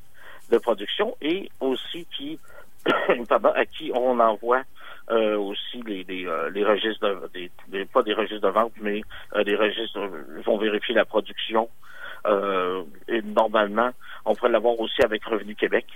de 0.52 0.58
production 0.58 1.16
et 1.20 1.50
aussi 1.58 2.06
qui, 2.16 2.38
pardon, 3.28 3.48
à 3.56 3.64
qui 3.66 3.90
on 3.92 4.20
envoie 4.20 4.62
aussi 5.10 5.82
les, 5.86 6.04
les, 6.04 6.28
les 6.52 6.64
registres 6.64 7.30
de, 7.34 7.50
des, 7.70 7.84
pas 7.86 8.02
des 8.02 8.12
registres 8.12 8.46
de 8.46 8.52
vente, 8.52 8.72
mais 8.80 9.00
des 9.44 9.56
registres 9.56 9.98
vont 10.44 10.58
vérifier 10.58 10.94
la 10.94 11.06
production. 11.06 11.68
et 12.26 13.22
normalement, 13.22 13.90
on 14.28 14.34
pourrait 14.34 14.50
l'avoir 14.50 14.78
aussi 14.78 15.02
avec 15.02 15.24
Revenu 15.24 15.54
Québec. 15.54 15.86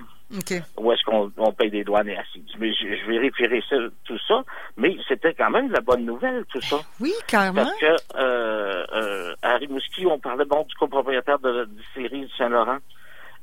Où 0.78 0.92
est-ce 0.92 1.04
qu'on 1.04 1.52
paye 1.52 1.70
des 1.70 1.84
douanes 1.84 2.08
et 2.08 2.16
assises. 2.16 2.54
Mais 2.58 2.72
je, 2.72 2.96
je 2.96 3.06
vérifierai 3.06 3.62
tout 4.04 4.18
ça. 4.26 4.42
Mais 4.76 4.96
c'était 5.06 5.34
quand 5.34 5.50
même 5.50 5.70
la 5.70 5.80
bonne 5.80 6.04
nouvelle, 6.04 6.44
tout 6.50 6.60
ça. 6.60 6.76
Oui, 7.00 7.12
carrément. 7.26 7.64
Parce 7.64 7.78
que 7.78 7.96
euh, 8.16 8.84
euh, 8.92 9.34
à 9.42 9.56
Rimouski, 9.56 10.06
on 10.06 10.18
parlait 10.18 10.44
bon 10.46 10.64
du 10.64 10.74
copropriétaire 10.74 11.38
de 11.38 11.50
la 11.50 11.64
série 11.94 12.30
Saint-Laurent, 12.38 12.78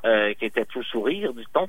euh, 0.06 0.34
qui 0.34 0.46
était 0.46 0.66
tout 0.66 0.84
sourire, 0.84 1.34
dit-on. 1.34 1.68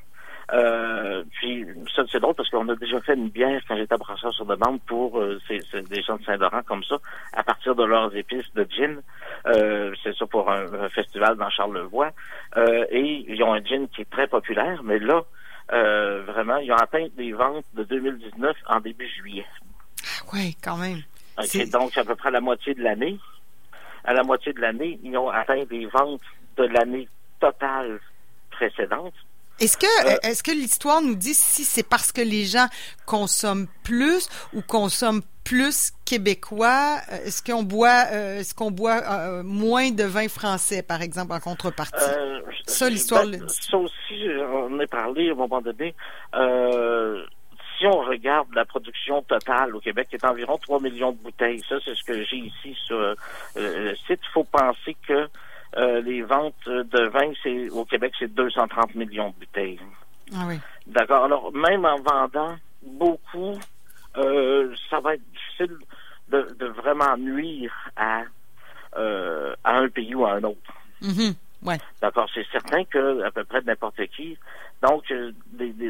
Euh, 0.52 1.22
puis 1.30 1.64
ça 1.94 2.02
c'est 2.10 2.18
drôle 2.18 2.34
parce 2.34 2.50
qu'on 2.50 2.68
a 2.68 2.74
déjà 2.74 3.00
fait 3.02 3.14
une 3.14 3.28
bière 3.28 3.62
quand 3.68 3.76
j'étais 3.76 3.96
brasseur 3.96 4.32
sur 4.32 4.44
demande 4.46 4.80
pour 4.82 5.20
euh, 5.20 5.38
des 5.48 6.02
gens 6.02 6.16
de 6.16 6.24
Saint-Laurent 6.24 6.62
comme 6.66 6.82
ça, 6.82 6.96
à 7.32 7.44
partir 7.44 7.76
de 7.76 7.84
leurs 7.84 8.14
épices 8.16 8.52
de 8.54 8.66
gin. 8.68 9.00
Euh, 9.46 9.94
c'est 10.02 10.16
ça 10.16 10.26
pour 10.26 10.50
un, 10.50 10.88
festival 10.88 11.36
dans 11.36 11.50
Charlevoix. 11.50 12.10
Euh, 12.56 12.84
et 12.90 13.24
ils 13.28 13.42
ont 13.42 13.52
un 13.52 13.62
gin 13.62 13.88
qui 13.88 14.02
est 14.02 14.10
très 14.10 14.26
populaire, 14.26 14.82
mais 14.82 14.98
là, 14.98 15.22
euh, 15.72 16.24
vraiment, 16.26 16.56
ils 16.56 16.72
ont 16.72 16.76
atteint 16.76 17.06
des 17.16 17.32
ventes 17.32 17.64
de 17.74 17.84
2019 17.84 18.56
en 18.66 18.80
début 18.80 19.08
juillet. 19.08 19.46
Oui, 20.32 20.56
quand 20.62 20.76
même. 20.76 21.02
donc, 21.70 21.92
c'est 21.94 22.00
à 22.00 22.04
peu 22.04 22.16
près 22.16 22.30
la 22.30 22.40
moitié 22.40 22.74
de 22.74 22.82
l'année. 22.82 23.18
À 24.04 24.14
la 24.14 24.24
moitié 24.24 24.52
de 24.52 24.60
l'année, 24.60 24.98
ils 25.04 25.16
ont 25.16 25.28
atteint 25.28 25.62
des 25.64 25.86
ventes 25.86 26.22
de 26.56 26.64
l'année 26.64 27.08
totale 27.38 28.00
précédente. 28.60 29.14
Est-ce 29.60 29.76
que, 29.76 29.86
euh, 30.06 30.16
est-ce 30.22 30.42
que 30.42 30.50
l'histoire 30.50 31.02
nous 31.02 31.14
dit 31.14 31.34
si 31.34 31.64
c'est 31.64 31.86
parce 31.86 32.12
que 32.12 32.22
les 32.22 32.44
gens 32.44 32.66
consomment 33.06 33.66
plus 33.84 34.28
ou 34.54 34.62
consomment 34.62 35.22
plus 35.44 35.92
québécois? 36.06 36.96
Euh, 37.12 37.26
est-ce 37.26 37.42
qu'on 37.42 37.62
boit, 37.62 38.06
euh, 38.12 38.38
est-ce 38.38 38.54
qu'on 38.54 38.70
boit 38.70 39.42
moins 39.42 39.90
de 39.90 40.04
vin 40.04 40.28
français, 40.28 40.82
par 40.82 41.02
exemple, 41.02 41.32
en 41.32 41.40
contrepartie? 41.40 42.10
ça, 42.66 42.88
l'histoire 42.88 43.26
ben, 43.26 43.46
Ça 43.48 43.76
aussi, 43.76 44.26
on 44.50 44.78
a 44.78 44.86
parlé 44.86 45.28
à 45.28 45.32
un 45.32 45.36
moment 45.36 45.60
donné. 45.60 45.94
si 46.32 47.86
on 47.86 48.00
regarde 48.00 48.48
la 48.54 48.64
production 48.64 49.22
totale 49.22 49.76
au 49.76 49.80
Québec, 49.80 50.08
c'est 50.10 50.24
environ 50.24 50.56
3 50.56 50.80
millions 50.80 51.12
de 51.12 51.18
bouteilles. 51.18 51.62
Ça, 51.68 51.76
c'est 51.84 51.94
ce 51.94 52.04
que 52.04 52.22
j'ai 52.24 52.36
ici 52.36 52.74
sur 52.86 52.98
le 53.56 53.94
site. 54.06 54.20
Il 54.22 54.32
faut 54.32 54.44
penser 54.44 54.96
que 55.06 55.28
euh, 55.76 56.00
les 56.00 56.22
ventes 56.22 56.66
de 56.66 57.08
vin, 57.08 57.32
c'est 57.42 57.70
au 57.70 57.84
Québec, 57.84 58.12
c'est 58.18 58.32
230 58.32 58.94
millions 58.94 59.30
de 59.30 59.34
bouteilles. 59.34 59.80
Ah 60.34 60.44
oui. 60.46 60.58
D'accord. 60.86 61.24
Alors, 61.24 61.52
même 61.52 61.84
en 61.84 62.00
vendant 62.00 62.56
beaucoup 62.82 63.58
euh, 64.16 64.74
ça 64.88 65.00
va 65.00 65.14
être 65.14 65.22
difficile 65.32 65.78
de, 66.28 66.66
vraiment 66.66 67.16
nuire 67.16 67.72
à, 67.96 68.22
euh, 68.96 69.54
à 69.64 69.78
un 69.78 69.88
pays 69.88 70.14
ou 70.14 70.24
à 70.24 70.34
un 70.34 70.44
autre. 70.44 70.72
Mm-hmm. 71.02 71.34
Ouais. 71.62 71.78
D'accord, 72.00 72.28
c'est 72.32 72.46
certain 72.50 72.84
que 72.84 73.22
à 73.22 73.30
peu 73.30 73.44
près 73.44 73.60
n'importe 73.62 74.04
qui. 74.08 74.38
Donc, 74.82 75.10
euh, 75.10 75.32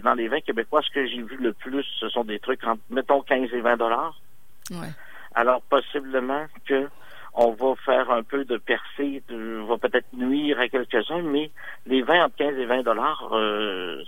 dans 0.02 0.14
les 0.14 0.28
vins 0.28 0.40
québécois, 0.40 0.82
ce 0.82 0.90
que 0.90 1.06
j'ai 1.06 1.22
vu 1.22 1.36
le 1.36 1.52
plus, 1.52 1.84
ce 2.00 2.08
sont 2.08 2.24
des 2.24 2.40
trucs 2.40 2.64
entre, 2.64 2.82
mettons, 2.90 3.22
15 3.22 3.50
et 3.52 3.60
20 3.60 3.76
dollars. 3.76 4.18
Ouais. 4.70 4.88
Alors, 5.34 5.62
possiblement 5.62 6.46
que 6.66 6.88
on 7.42 7.52
va 7.52 7.74
faire 7.86 8.10
un 8.10 8.22
peu 8.22 8.44
de 8.44 8.58
percée, 8.58 9.22
de, 9.28 9.64
va 9.66 9.78
peut-être 9.78 10.12
nuire 10.12 10.60
à 10.60 10.68
quelques-uns, 10.68 11.22
mais 11.22 11.50
les 11.86 12.02
vins 12.02 12.26
entre 12.26 12.36
15 12.36 12.58
et 12.58 12.66
20 12.66 12.82
dollars, 12.82 13.30
euh, 13.32 14.02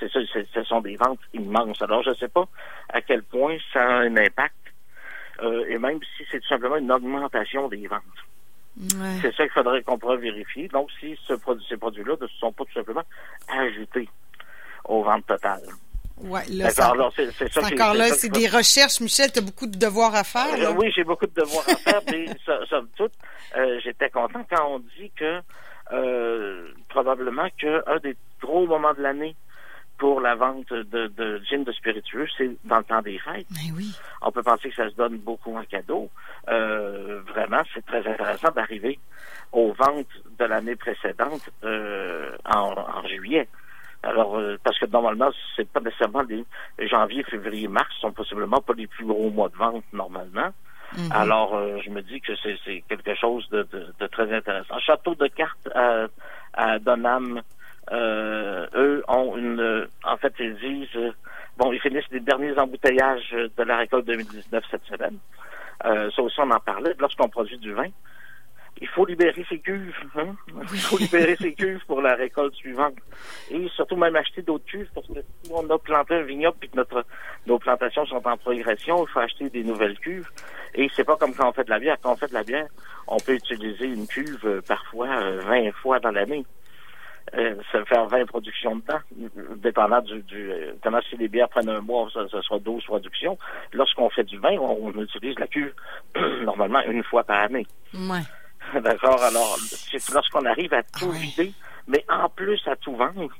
c'est 0.00 0.10
ça, 0.10 0.18
ce 0.52 0.64
sont 0.64 0.80
des 0.80 0.96
ventes 0.96 1.20
immenses. 1.32 1.80
Alors, 1.82 2.02
je 2.02 2.10
ne 2.10 2.14
sais 2.16 2.28
pas 2.28 2.46
à 2.88 3.00
quel 3.00 3.22
point 3.22 3.56
ça 3.72 3.80
a 3.80 3.98
un 4.00 4.16
impact, 4.16 4.56
euh, 5.42 5.64
et 5.68 5.78
même 5.78 6.00
si 6.16 6.24
c'est 6.32 6.40
tout 6.40 6.48
simplement 6.48 6.76
une 6.76 6.90
augmentation 6.90 7.68
des 7.68 7.86
ventes. 7.86 8.02
C'est 9.22 9.32
ça 9.36 9.44
qu'il 9.44 9.52
faudrait 9.52 9.82
qu'on 9.84 9.98
pourra 9.98 10.16
vérifier. 10.16 10.66
Donc, 10.66 10.90
si 10.98 11.16
ce 11.28 11.34
produit, 11.34 11.64
ces 11.68 11.76
produits-là 11.76 12.16
ne 12.20 12.26
sont 12.26 12.52
pas 12.52 12.64
tout 12.64 12.72
simplement 12.72 13.04
ajoutés 13.48 14.08
aux 14.86 15.04
ventes 15.04 15.26
totales. 15.26 15.62
Oui, 16.18 16.40
là, 16.50 16.70
c'est 16.70 16.82
encore 16.82 17.94
là, 17.94 18.08
c'est 18.10 18.28
des 18.28 18.46
recherches. 18.46 19.00
Michel, 19.00 19.32
tu 19.32 19.40
as 19.40 19.42
beaucoup 19.42 19.66
de 19.66 19.76
devoirs 19.76 20.14
à 20.14 20.24
faire. 20.24 20.74
Oui, 20.76 20.92
j'ai 20.94 21.04
beaucoup 21.04 21.26
de 21.26 21.34
devoirs 21.34 21.68
à 21.68 21.76
faire, 21.76 22.00
mais 22.10 22.26
somme 22.68 22.88
toute, 22.96 23.12
euh, 23.56 23.80
j'étais 23.82 24.10
content 24.10 24.44
quand 24.48 24.64
on 24.68 24.78
dit 24.78 25.10
que 25.16 25.40
euh, 25.92 26.68
probablement 26.88 27.48
qu'un 27.58 27.98
des 28.02 28.16
gros 28.40 28.66
moments 28.66 28.94
de 28.94 29.02
l'année 29.02 29.36
pour 29.98 30.20
la 30.20 30.34
vente 30.34 30.72
de, 30.72 31.06
de 31.06 31.40
gin 31.48 31.62
de 31.62 31.72
spiritueux, 31.72 32.26
c'est 32.36 32.50
dans 32.64 32.78
le 32.78 32.84
temps 32.84 33.02
des 33.02 33.18
fêtes. 33.18 33.46
Mais 33.50 33.70
ben 33.70 33.76
oui. 33.76 33.94
On 34.22 34.32
peut 34.32 34.42
penser 34.42 34.70
que 34.70 34.74
ça 34.74 34.90
se 34.90 34.94
donne 34.94 35.18
beaucoup 35.18 35.56
en 35.56 35.64
cadeau. 35.64 36.10
Euh, 36.48 37.20
vraiment, 37.28 37.62
c'est 37.72 37.84
très 37.86 38.06
intéressant 38.06 38.50
d'arriver 38.50 38.98
aux 39.52 39.72
ventes 39.72 40.06
de 40.38 40.44
l'année 40.44 40.76
précédente 40.76 41.48
euh, 41.62 42.36
en, 42.44 42.74
en, 42.76 43.06
juillet. 43.06 43.48
Alors, 44.04 44.36
euh, 44.36 44.58
parce 44.62 44.78
que 44.78 44.86
normalement, 44.86 45.30
c'est 45.56 45.68
pas 45.68 45.80
nécessairement 45.80 46.22
les 46.22 46.44
janvier, 46.88 47.22
février, 47.24 47.68
mars 47.68 47.94
sont 48.00 48.12
possiblement 48.12 48.60
pas 48.60 48.74
les 48.74 48.86
plus 48.86 49.04
gros 49.04 49.30
mois 49.30 49.48
de 49.48 49.56
vente 49.56 49.84
normalement. 49.92 50.50
Mhm. 50.96 51.10
Alors, 51.10 51.54
euh, 51.54 51.78
je 51.84 51.90
me 51.90 52.02
dis 52.02 52.20
que 52.20 52.32
c'est 52.36 52.84
quelque 52.88 53.14
chose 53.14 53.48
de, 53.50 53.62
de, 53.72 53.86
de, 53.98 54.06
très 54.06 54.32
intéressant. 54.32 54.78
Château 54.78 55.14
de 55.14 55.26
cartes 55.26 55.68
à, 55.74 56.06
à 56.52 56.78
Donham, 56.78 57.42
euh, 57.90 58.66
eux 58.74 59.02
ont 59.08 59.36
une... 59.36 59.88
En 60.04 60.16
fait, 60.18 60.34
ils 60.38 60.56
disent... 60.56 61.12
bon, 61.56 61.72
ils 61.72 61.80
finissent 61.80 62.10
les 62.10 62.20
derniers 62.20 62.56
embouteillages 62.58 63.30
de 63.32 63.62
la 63.62 63.78
récolte 63.78 64.06
2019 64.06 64.64
cette 64.70 64.84
semaine. 64.84 65.18
Euh, 65.84 66.10
ça 66.14 66.22
aussi, 66.22 66.38
on 66.40 66.50
en 66.50 66.60
parlait. 66.60 66.94
Lorsqu'on 66.98 67.28
produit 67.28 67.58
du 67.58 67.72
vin, 67.72 67.88
il 68.80 68.88
faut 68.88 69.06
libérer 69.06 69.44
ses 69.48 69.58
cuves. 69.58 69.94
Hein? 70.16 70.34
Il 70.72 70.80
faut 70.80 70.98
libérer 70.98 71.36
ses 71.36 71.54
cuves 71.54 71.84
pour 71.86 72.02
la 72.02 72.14
récolte 72.14 72.54
suivante. 72.54 72.94
Et 73.50 73.68
surtout 73.68 73.96
même 73.96 74.16
acheter 74.16 74.42
d'autres 74.42 74.64
cuves 74.64 74.88
parce 74.94 75.06
que 75.06 75.20
si 75.42 75.52
on 75.52 75.68
a 75.70 75.78
planté 75.78 76.14
un 76.14 76.22
vignoble 76.22 76.58
et 76.62 76.68
que 76.68 76.76
notre, 76.76 77.04
nos 77.46 77.58
plantations 77.58 78.04
sont 78.06 78.26
en 78.26 78.36
progression, 78.36 79.04
il 79.06 79.10
faut 79.10 79.20
acheter 79.20 79.48
des 79.50 79.64
nouvelles 79.64 79.98
cuves. 79.98 80.28
Et 80.74 80.88
c'est 80.94 81.04
pas 81.04 81.16
comme 81.16 81.34
quand 81.34 81.48
on 81.48 81.52
fait 81.52 81.64
de 81.64 81.70
la 81.70 81.78
bière. 81.78 81.96
Quand 82.02 82.12
on 82.12 82.16
fait 82.16 82.28
de 82.28 82.34
la 82.34 82.42
bière, 82.42 82.66
on 83.06 83.18
peut 83.18 83.34
utiliser 83.34 83.86
une 83.86 84.06
cuve 84.06 84.44
euh, 84.44 84.60
parfois 84.66 85.06
20 85.06 85.66
euh, 85.66 85.72
fois 85.72 86.00
dans 86.00 86.10
l'année. 86.10 86.44
Euh, 87.36 87.56
ça 87.72 87.84
faire 87.86 88.06
20 88.06 88.26
productions 88.26 88.76
de 88.76 88.82
temps, 88.82 89.00
dépendant 89.56 90.00
du, 90.02 90.22
du 90.22 90.52
euh, 90.52 91.00
si 91.08 91.16
les 91.16 91.26
bières 91.26 91.48
prennent 91.48 91.70
un 91.70 91.80
mois, 91.80 92.08
ça, 92.12 92.28
ça 92.28 92.42
sera 92.42 92.58
12 92.58 92.84
productions. 92.84 93.38
Lorsqu'on 93.72 94.10
fait 94.10 94.24
du 94.24 94.38
vin, 94.38 94.56
on, 94.58 94.92
utilise 95.00 95.36
la 95.38 95.46
cuve 95.46 95.72
normalement 96.44 96.80
une 96.82 97.02
fois 97.02 97.24
par 97.24 97.40
année. 97.40 97.66
Ouais. 97.94 98.20
D'accord. 98.82 99.22
Alors, 99.22 99.58
lorsqu'on 100.12 100.44
arrive 100.44 100.74
à 100.74 100.82
tout 100.82 101.10
ah 101.12 101.18
vider, 101.18 101.52
mais 101.86 102.04
en 102.08 102.28
plus 102.28 102.60
à 102.66 102.76
tout 102.76 102.96
vendre, 102.96 103.30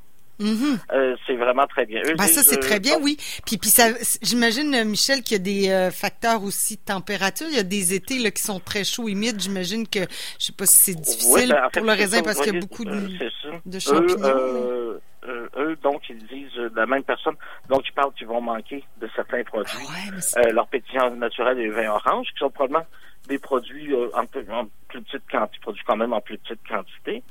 Mm-hmm. 0.40 0.78
Euh, 0.92 1.16
c'est 1.26 1.36
vraiment 1.36 1.66
très 1.66 1.86
bien. 1.86 2.02
Ben, 2.02 2.26
ça, 2.26 2.42
c'est 2.42 2.58
très 2.58 2.80
bien, 2.80 2.98
oui. 3.00 3.16
Puis, 3.46 3.56
puis 3.56 3.70
ça, 3.70 3.88
j'imagine, 4.22 4.74
euh, 4.74 4.84
Michel, 4.84 5.22
qu'il 5.22 5.36
y 5.36 5.40
a 5.40 5.42
des 5.42 5.70
euh, 5.70 5.90
facteurs 5.90 6.42
aussi 6.42 6.76
de 6.76 6.82
température. 6.82 7.46
Il 7.48 7.56
y 7.56 7.60
a 7.60 7.64
des 7.64 7.94
étés 7.94 8.18
là, 8.18 8.30
qui 8.30 8.42
sont 8.42 8.60
très 8.60 8.84
chauds, 8.84 9.08
humides. 9.08 9.40
J'imagine 9.40 9.86
que, 9.86 10.00
je 10.00 10.46
sais 10.46 10.52
pas 10.52 10.66
si 10.66 10.76
c'est 10.76 11.00
difficile 11.00 11.50
ben, 11.50 11.68
pour 11.72 11.84
le 11.84 11.92
raisin 11.92 12.22
parce 12.22 12.40
qu'il 12.40 12.54
y 12.54 12.56
a 12.56 12.60
beaucoup 12.60 12.84
de, 12.84 13.08
de 13.64 13.78
champignons. 13.78 14.98
Eux, 15.56 15.76
donc, 15.82 16.02
ils 16.10 16.26
disent, 16.26 16.70
la 16.74 16.84
même 16.84 17.02
personne, 17.02 17.34
donc 17.70 17.82
ils 17.88 17.92
parlent 17.92 18.12
qu'ils 18.12 18.26
vont 18.26 18.42
manquer 18.42 18.84
de 19.00 19.08
certains 19.16 19.42
produits. 19.42 19.86
Ah 20.36 20.42
leur 20.50 20.66
pétillant 20.66 21.14
naturel 21.16 21.58
et 21.58 21.66
le 21.66 21.72
vin 21.72 21.90
orange, 21.90 22.26
qui 22.32 22.40
sont 22.40 22.50
probablement 22.50 22.84
des 23.28 23.38
produits 23.38 23.94
en, 23.94 24.22
en, 24.22 24.66
plus 24.88 25.02
petite 25.02 25.30
quantité, 25.30 25.60
produits 25.62 25.84
quand 25.86 25.96
même 25.96 26.12
en 26.12 26.20
plus 26.20 26.38
petite 26.38 26.66
quantité. 26.68 27.22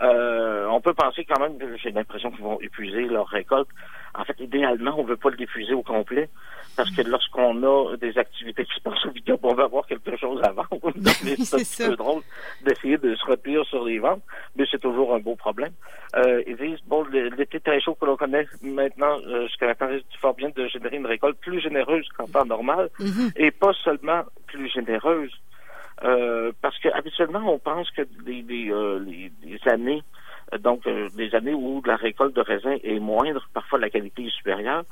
Euh, 0.00 0.66
on 0.66 0.80
peut 0.80 0.94
penser 0.94 1.24
quand 1.24 1.40
même 1.40 1.58
j'ai 1.82 1.90
l'impression 1.90 2.30
qu'ils 2.30 2.44
vont 2.44 2.60
épuiser 2.60 3.02
leur 3.02 3.28
récolte. 3.28 3.68
En 4.14 4.24
fait, 4.24 4.38
idéalement, 4.40 4.94
on 4.98 5.04
veut 5.04 5.16
pas 5.16 5.30
l'épuiser 5.30 5.72
au 5.72 5.82
complet 5.82 6.28
parce 6.76 6.90
que 6.90 7.02
lorsqu'on 7.02 7.62
a 7.62 7.96
des 7.96 8.16
activités 8.18 8.64
qui 8.64 8.74
se 8.74 8.80
passent 8.80 9.04
au 9.06 9.10
vignoble, 9.10 9.40
on 9.42 9.54
va 9.54 9.64
avoir 9.64 9.86
quelque 9.86 10.16
chose 10.16 10.40
à 10.42 10.52
vendre. 10.52 10.92
c'est 11.64 11.84
un 11.84 11.90
peu 11.90 11.96
drôle 11.96 12.22
d'essayer 12.64 12.98
de 12.98 13.14
se 13.14 13.24
retenir 13.24 13.64
sur 13.66 13.84
les 13.84 13.98
ventes, 13.98 14.22
mais 14.56 14.64
c'est 14.70 14.80
toujours 14.80 15.14
un 15.14 15.18
beau 15.18 15.34
problème. 15.34 15.72
Euh, 16.16 16.42
ils 16.46 16.56
disent, 16.56 16.80
bon, 16.86 17.04
l'été 17.04 17.60
très 17.60 17.80
chaud 17.80 17.94
que 17.94 18.04
l'on 18.04 18.16
connaît 18.16 18.46
maintenant, 18.62 19.18
euh, 19.26 19.46
jusqu'à 19.46 19.66
maintenant, 19.66 19.88
c'est 19.90 20.18
fort 20.18 20.34
bien 20.34 20.50
de 20.54 20.66
générer 20.68 20.96
une 20.96 21.06
récolte 21.06 21.38
plus 21.40 21.60
généreuse 21.60 22.06
qu'en 22.16 22.26
temps 22.26 22.44
normal, 22.44 22.90
mm-hmm. 23.00 23.32
et 23.36 23.50
pas 23.50 23.72
seulement 23.84 24.22
plus 24.46 24.68
généreuse, 24.70 25.32
euh, 26.04 26.52
parce 26.60 26.78
que 26.78 26.88
habituellement, 26.88 27.52
on 27.52 27.58
pense 27.58 27.90
que 27.92 28.02
les, 28.26 28.42
les, 28.42 28.70
euh, 28.70 28.98
années, 29.66 30.02
euh, 30.52 30.58
donc 30.58 30.84
les 31.16 31.34
années 31.34 31.54
où 31.54 31.82
la 31.84 31.96
récolte 31.96 32.34
de 32.34 32.40
raisin 32.40 32.76
est 32.82 32.98
moindre, 32.98 33.48
parfois 33.52 33.78
la 33.78 33.90
qualité 33.90 34.24
est 34.24 34.36
supérieure, 34.36 34.84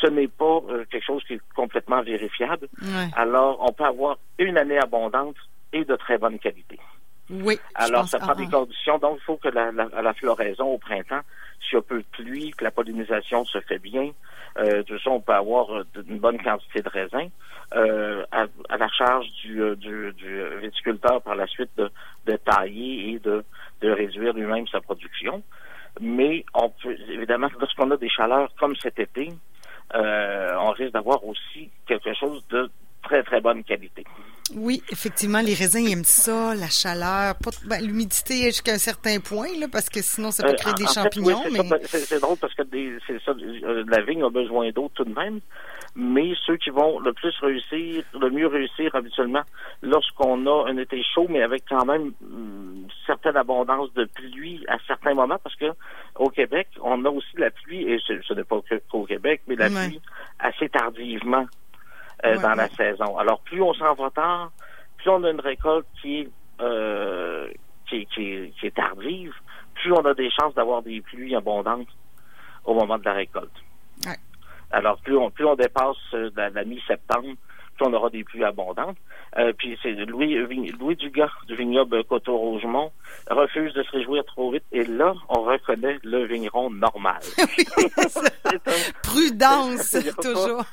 ce 0.00 0.06
n'est 0.06 0.28
pas 0.28 0.60
quelque 0.90 1.04
chose 1.04 1.22
qui 1.24 1.34
est 1.34 1.40
complètement 1.54 2.02
vérifiable. 2.02 2.68
Alors, 3.14 3.58
on 3.60 3.72
peut 3.72 3.84
avoir 3.84 4.18
une 4.38 4.58
année 4.58 4.78
abondante 4.78 5.36
et 5.72 5.84
de 5.84 5.96
très 5.96 6.18
bonne 6.18 6.38
qualité. 6.38 6.78
Oui. 7.46 7.58
Alors, 7.74 8.08
ça 8.08 8.18
prend 8.18 8.34
des 8.34 8.48
conditions. 8.48 8.98
Donc, 8.98 9.18
il 9.20 9.24
faut 9.24 9.36
que 9.36 9.48
la, 9.48 9.70
la, 9.70 10.14
floraison 10.14 10.66
au 10.66 10.78
printemps, 10.78 11.20
s'il 11.60 11.74
y 11.74 11.78
a 11.78 11.82
peu 11.82 11.98
de 11.98 12.06
pluie, 12.10 12.50
que 12.50 12.64
la 12.64 12.70
pollinisation 12.70 13.44
se 13.44 13.60
fait 13.60 13.78
bien, 13.78 14.10
euh, 14.58 14.82
de 14.82 14.98
ça, 14.98 15.10
on 15.10 15.20
peut 15.20 15.32
avoir 15.32 15.68
une 16.08 16.18
bonne 16.18 16.42
quantité 16.42 16.82
de 16.82 16.88
raisin. 16.88 17.28
Euh, 17.74 18.24
à, 18.30 18.76
la 18.76 18.88
charge 18.88 19.26
du, 19.42 19.60
euh, 19.60 19.74
du, 19.74 20.12
du, 20.12 20.44
viticulteur 20.62 21.20
par 21.22 21.34
la 21.34 21.48
suite 21.48 21.70
de, 21.76 21.90
de 22.24 22.36
tailler 22.36 23.10
et 23.10 23.18
de, 23.18 23.44
de 23.80 23.90
réduire 23.90 24.34
lui-même 24.34 24.68
sa 24.68 24.80
production. 24.80 25.42
Mais 26.00 26.44
on 26.54 26.68
peut, 26.70 26.96
évidemment, 27.08 27.48
lorsqu'on 27.58 27.90
a 27.90 27.96
des 27.96 28.08
chaleurs 28.08 28.50
comme 28.60 28.76
cet 28.76 29.00
été, 29.00 29.30
euh, 29.94 30.54
on 30.58 30.70
risque 30.70 30.92
d'avoir 30.92 31.24
aussi 31.24 31.70
quelque 31.86 32.14
chose 32.14 32.46
de 32.50 32.70
très, 33.06 33.22
très 33.22 33.40
bonne 33.40 33.64
qualité. 33.64 34.04
Oui, 34.54 34.82
effectivement, 34.90 35.40
les 35.40 35.54
raisins 35.54 35.86
aiment 35.88 36.04
ça, 36.04 36.54
la 36.54 36.68
chaleur, 36.68 37.34
ben, 37.66 37.84
l'humidité 37.84 38.44
jusqu'à 38.44 38.72
un 38.72 38.78
certain 38.78 39.18
point, 39.18 39.48
là, 39.58 39.66
parce 39.70 39.88
que 39.88 40.00
sinon 40.02 40.30
ça 40.30 40.44
peut 40.44 40.54
créer 40.54 40.74
des 40.74 40.86
champignons. 40.86 41.42
c'est, 41.82 42.20
drôle 42.20 42.36
parce 42.36 42.54
que 42.54 42.62
c'est 43.06 43.20
ça, 43.24 43.32
la 43.34 44.02
vigne 44.02 44.22
a 44.22 44.30
besoin 44.30 44.70
d'eau 44.70 44.90
tout 44.94 45.04
de 45.04 45.12
même 45.12 45.40
mais 45.96 46.34
ceux 46.46 46.58
qui 46.58 46.68
vont 46.68 47.00
le 47.00 47.14
plus 47.14 47.34
réussir, 47.40 48.04
le 48.20 48.30
mieux 48.30 48.46
réussir 48.46 48.94
habituellement, 48.94 49.42
lorsqu'on 49.82 50.46
a 50.46 50.68
un 50.68 50.76
été 50.76 51.02
chaud, 51.02 51.26
mais 51.28 51.42
avec 51.42 51.64
quand 51.66 51.86
même 51.86 52.12
une 52.20 52.82
hum, 52.82 52.86
certaine 53.06 53.36
abondance 53.36 53.92
de 53.94 54.04
pluie 54.04 54.62
à 54.68 54.76
certains 54.86 55.14
moments, 55.14 55.38
parce 55.42 55.56
que 55.56 55.72
au 56.16 56.28
Québec, 56.28 56.68
on 56.82 57.02
a 57.06 57.08
aussi 57.08 57.36
la 57.38 57.50
pluie, 57.50 57.90
et 57.90 57.98
ce, 58.06 58.34
n'est 58.34 58.44
pas 58.44 58.60
qu'au 58.90 59.04
Québec, 59.04 59.40
mais 59.48 59.56
la 59.56 59.70
pluie 59.70 60.00
assez 60.38 60.68
tardivement 60.68 61.46
euh, 62.24 62.38
dans 62.38 62.54
la 62.54 62.68
saison. 62.68 63.18
Alors, 63.18 63.40
plus 63.40 63.62
on 63.62 63.74
s'en 63.74 63.94
va 63.94 64.10
tard, 64.10 64.50
plus 64.98 65.10
on 65.10 65.22
a 65.24 65.30
une 65.30 65.40
récolte 65.40 65.86
qui 66.00 66.20
est, 66.20 66.28
euh, 66.60 67.48
qui, 67.88 68.06
qui, 68.06 68.52
qui 68.58 68.66
est 68.66 68.74
tardive, 68.74 69.34
plus 69.74 69.92
on 69.92 70.04
a 70.04 70.14
des 70.14 70.30
chances 70.30 70.54
d'avoir 70.54 70.82
des 70.82 71.00
pluies 71.00 71.36
abondantes 71.36 71.88
au 72.64 72.74
moment 72.74 72.98
de 72.98 73.04
la 73.04 73.12
récolte. 73.12 73.52
Alors, 74.72 74.98
plus 74.98 75.16
on, 75.16 75.30
plus 75.30 75.46
on 75.46 75.54
dépasse 75.54 75.96
euh, 76.14 76.30
la, 76.36 76.64
mi-septembre, 76.64 77.28
plus 77.76 77.86
on 77.86 77.92
aura 77.92 78.10
des 78.10 78.24
pluies 78.24 78.44
abondantes. 78.44 78.96
Euh, 79.38 79.52
puis 79.56 79.78
c'est 79.82 79.92
Louis, 79.92 80.34
Louis 80.78 80.96
Dugas 80.96 81.30
du 81.46 81.54
vignoble 81.54 82.02
Coteau-Rougemont 82.04 82.90
refuse 83.30 83.72
de 83.74 83.82
se 83.82 83.90
réjouir 83.90 84.24
trop 84.24 84.50
vite. 84.50 84.64
Et 84.72 84.84
là, 84.84 85.14
on 85.28 85.42
reconnaît 85.42 85.98
le 86.02 86.24
vigneron 86.26 86.70
normal. 86.70 87.20
Prudence, 89.02 89.96
toujours. 90.20 90.64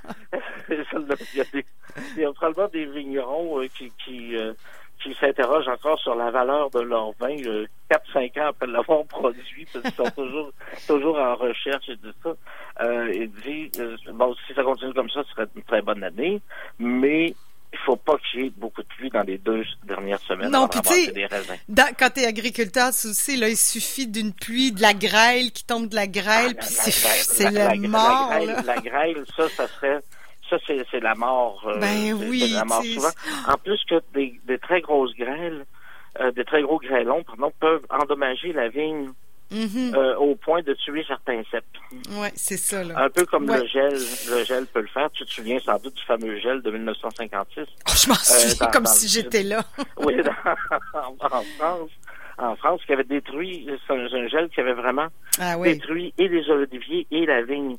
Il, 1.34 2.22
y 2.22 2.26
a 2.26 2.32
probablement 2.34 2.68
des 2.70 2.86
vignerons 2.86 3.60
euh, 3.62 3.68
qui, 3.78 3.92
qui, 4.04 4.36
qui 5.02 5.14
s'interrogent 5.20 5.68
encore 5.68 6.00
sur 6.00 6.16
la 6.16 6.32
valeur 6.32 6.70
de 6.72 6.80
leur 6.80 7.12
vin 7.20 7.36
euh, 7.46 7.66
4-5 7.92 8.40
ans 8.42 8.48
après 8.48 8.68
l'avoir 8.68 9.06
produit, 9.08 9.68
parce 9.72 9.84
qu'ils 9.86 10.06
sont 10.06 10.12
toujours 10.16 10.52
toujours 10.88 11.18
en 11.20 11.36
recherche 11.36 11.90
et 11.90 11.98
tout 11.98 12.14
ça. 12.24 12.34
Euh, 12.82 13.12
il 13.14 13.32
dit 13.44 13.72
euh, 13.80 13.98
bon, 14.14 14.34
si 14.48 14.54
ça 14.54 14.64
continue 14.64 14.94
comme 14.94 15.10
ça, 15.10 15.24
ce 15.28 15.32
serait 15.32 15.48
une 15.56 15.64
très 15.64 15.82
bonne 15.82 16.04
année, 16.04 16.42
mais 16.80 17.36
il 17.76 17.80
faut 17.88 17.96
pas 17.96 18.14
qu'il 18.20 18.42
y 18.44 18.46
ait 18.46 18.52
beaucoup 18.56 18.84
de 18.84 18.88
pluie 18.88 19.10
dans 19.10 19.24
les 19.24 19.40
deux 19.40 19.64
dernières 19.84 20.20
semaines 20.20 20.52
Non, 20.52 20.68
puis 20.68 20.80
tu 20.82 20.94
sais, 20.94 21.12
des 21.12 21.28
quand 21.98 22.10
t'es 22.12 22.28
agriculteur, 22.28 22.92
tu 22.92 23.14
sais, 23.16 23.36
là, 23.36 23.50
il 23.50 23.58
suffit 23.58 24.06
d'une 24.06 24.32
pluie, 24.32 24.72
de 24.72 24.80
la 24.80 24.94
grêle 24.94 25.52
qui 25.52 25.64
tombe 25.66 25.88
de 25.90 25.96
la 25.96 26.06
grêle, 26.06 26.52
Ah, 26.56 26.60
puis 26.60 26.68
c'est 26.70 27.04
la- 27.04 27.16
c'est 27.16 27.50
la- 27.52 27.76
mort, 27.76 28.30
la 28.30 28.40
là. 28.40 28.46
grêle, 28.46 28.66
la 28.68 28.78
grêle, 28.78 29.26
ça, 29.36 29.50
ça 29.50 29.68
serait, 29.68 30.00
ça, 30.60 30.74
c'est, 30.92 31.00
la 31.00 31.16
mort. 31.16 31.64
euh, 31.68 31.80
Ben 31.80 32.14
oui, 32.14 32.52
la 32.54 32.66
mort 32.66 32.84
souvent. 32.84 33.10
En 33.48 33.58
plus 33.58 33.82
que 33.90 33.96
des, 34.14 34.40
des 34.46 34.58
très 34.60 34.82
grosses 34.82 35.16
grêles, 35.16 35.66
euh, 36.20 36.32
des 36.32 36.46
très 36.46 36.62
gros 36.62 36.80
grêlons, 36.80 37.24
pardon, 37.24 37.52
peuvent 37.60 37.86
endommager 37.90 38.54
la 38.54 38.70
vigne 38.70 39.10
Mhm. 39.52 39.94
euh, 39.96 40.16
au 40.16 40.36
point 40.36 40.64
de 40.64 40.74
tuer 40.74 41.04
certains 41.08 41.44
cèpes. 41.52 41.64
Ouais, 42.20 42.32
c'est 42.34 42.58
ça, 42.58 42.84
là. 42.84 43.04
Un 43.04 43.10
peu 43.10 43.24
comme 43.26 43.48
Ouais. 43.48 43.60
le 43.60 43.68
gel, 43.68 43.94
le 44.30 44.44
gel 44.46 44.66
peut 44.66 44.82
le 44.82 44.88
faire. 44.88 45.12
Tu 45.12 45.26
te 45.26 45.30
souviens 45.32 45.60
sans 45.60 45.78
doute 45.78 45.94
du 45.94 46.02
fameux 46.04 46.40
gel 46.40 46.62
de 46.64 46.72
1956. 46.72 47.62
Oh, 47.62 47.92
je 47.96 48.10
m'en 48.10 48.16
souviens 48.16 48.68
comme 48.72 48.84
dans 48.86 48.90
si 48.90 49.08
j'étais 49.08 49.44
là. 49.44 49.62
Oui, 49.98 50.16
dans- 50.24 50.32
en, 51.22 51.44
France. 51.60 51.90
En 52.40 52.56
France, 52.56 52.82
qui 52.88 52.94
avait 52.94 53.04
détruit, 53.04 53.70
c'est 53.86 53.94
un, 53.94 54.08
c'est 54.10 54.18
un 54.18 54.28
gel 54.28 54.50
qui 54.50 54.60
avait 54.60 54.74
vraiment 54.74 55.08
Ah 55.40 55.56
oui. 55.60 55.74
détruit 55.76 56.16
et 56.18 56.28
les 56.28 56.50
oliviers 56.50 57.06
et 57.12 57.26
la 57.28 57.44
vigne. 57.44 57.76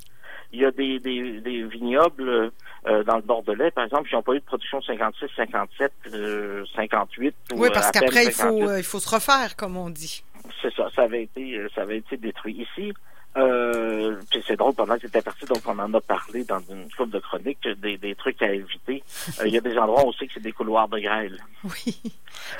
Il 0.52 0.60
y 0.60 0.64
a 0.64 0.70
des, 0.70 0.98
des, 1.00 1.40
des 1.40 1.64
vignobles 1.64 2.52
euh, 2.86 3.02
dans 3.04 3.16
le 3.16 3.22
Bordelais, 3.22 3.70
par 3.70 3.84
exemple, 3.84 4.08
qui 4.08 4.14
n'ont 4.14 4.22
pas 4.22 4.34
eu 4.34 4.40
de 4.40 4.44
production 4.44 4.80
56, 4.82 5.26
57, 5.36 5.92
euh, 6.14 6.64
58. 6.76 7.34
ou, 7.54 7.56
Oui, 7.60 7.68
euh, 7.68 7.72
parce 7.72 7.90
qu'après, 7.90 8.24
il 8.26 8.32
faut, 8.32 8.42
58. 8.42 8.62
euh, 8.68 8.78
il 8.78 8.84
faut 8.84 9.00
se 9.00 9.08
refaire, 9.14 9.56
comme 9.56 9.76
on 9.76 9.90
dit. 9.90 10.22
C'est 10.62 10.72
ça, 10.74 10.88
ça 10.94 11.02
avait 11.02 11.22
été, 11.24 11.56
euh, 11.58 11.68
ça 11.74 11.82
avait 11.82 11.98
été 11.98 12.16
détruit 12.16 12.54
ici. 12.68 12.92
Euh, 13.36 14.20
puis 14.30 14.44
c'est 14.46 14.54
drôle, 14.56 14.74
pendant 14.74 14.94
que 14.94 15.00
c'était 15.02 15.20
parti, 15.22 15.44
donc 15.46 15.58
on 15.66 15.76
en 15.80 15.92
a 15.92 16.00
parlé 16.00 16.44
dans 16.44 16.60
une 16.70 16.88
couple 16.96 17.10
de 17.10 17.18
chroniques, 17.18 17.66
des, 17.82 17.96
des 17.96 18.14
trucs 18.14 18.40
à 18.42 18.52
éviter. 18.52 19.02
Euh, 19.40 19.46
Il 19.48 19.52
y 19.54 19.58
a 19.58 19.60
des 19.60 19.76
endroits 19.76 20.04
où 20.04 20.08
on 20.08 20.12
sait 20.12 20.28
que 20.28 20.34
c'est 20.34 20.40
des 20.42 20.52
couloirs 20.52 20.88
de 20.88 21.00
grêle. 21.00 21.38
Oui. 21.64 22.00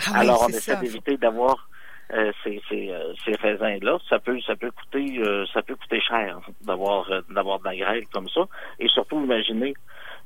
Ah 0.07 0.11
oui, 0.13 0.17
Alors 0.17 0.43
on 0.43 0.49
essaie 0.49 0.77
d'éviter 0.77 1.17
d'avoir 1.17 1.69
euh, 2.13 2.33
ces, 2.43 2.61
ces, 2.69 2.91
euh, 2.91 3.13
ces 3.25 3.33
raisins-là. 3.35 3.99
Ça 4.09 4.19
peut 4.19 4.39
ça 4.47 4.55
peut 4.57 4.71
coûter 4.71 5.19
euh, 5.21 5.47
ça 5.53 5.63
peut 5.63 5.75
coûter 5.77 6.01
cher 6.01 6.39
d'avoir 6.63 7.11
euh, 7.11 7.21
d'avoir 7.31 7.59
de 7.61 7.65
la 7.65 7.77
grêle 7.77 8.05
comme 8.13 8.29
ça. 8.29 8.43
Et 8.79 8.89
surtout, 8.89 9.23
imaginez 9.23 9.75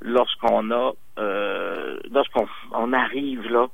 lorsqu'on 0.01 0.71
a 0.71 0.93
euh, 1.19 1.99
lorsqu'on 2.11 2.47
on 2.73 2.93
arrive 2.93 3.49
là, 3.51 3.67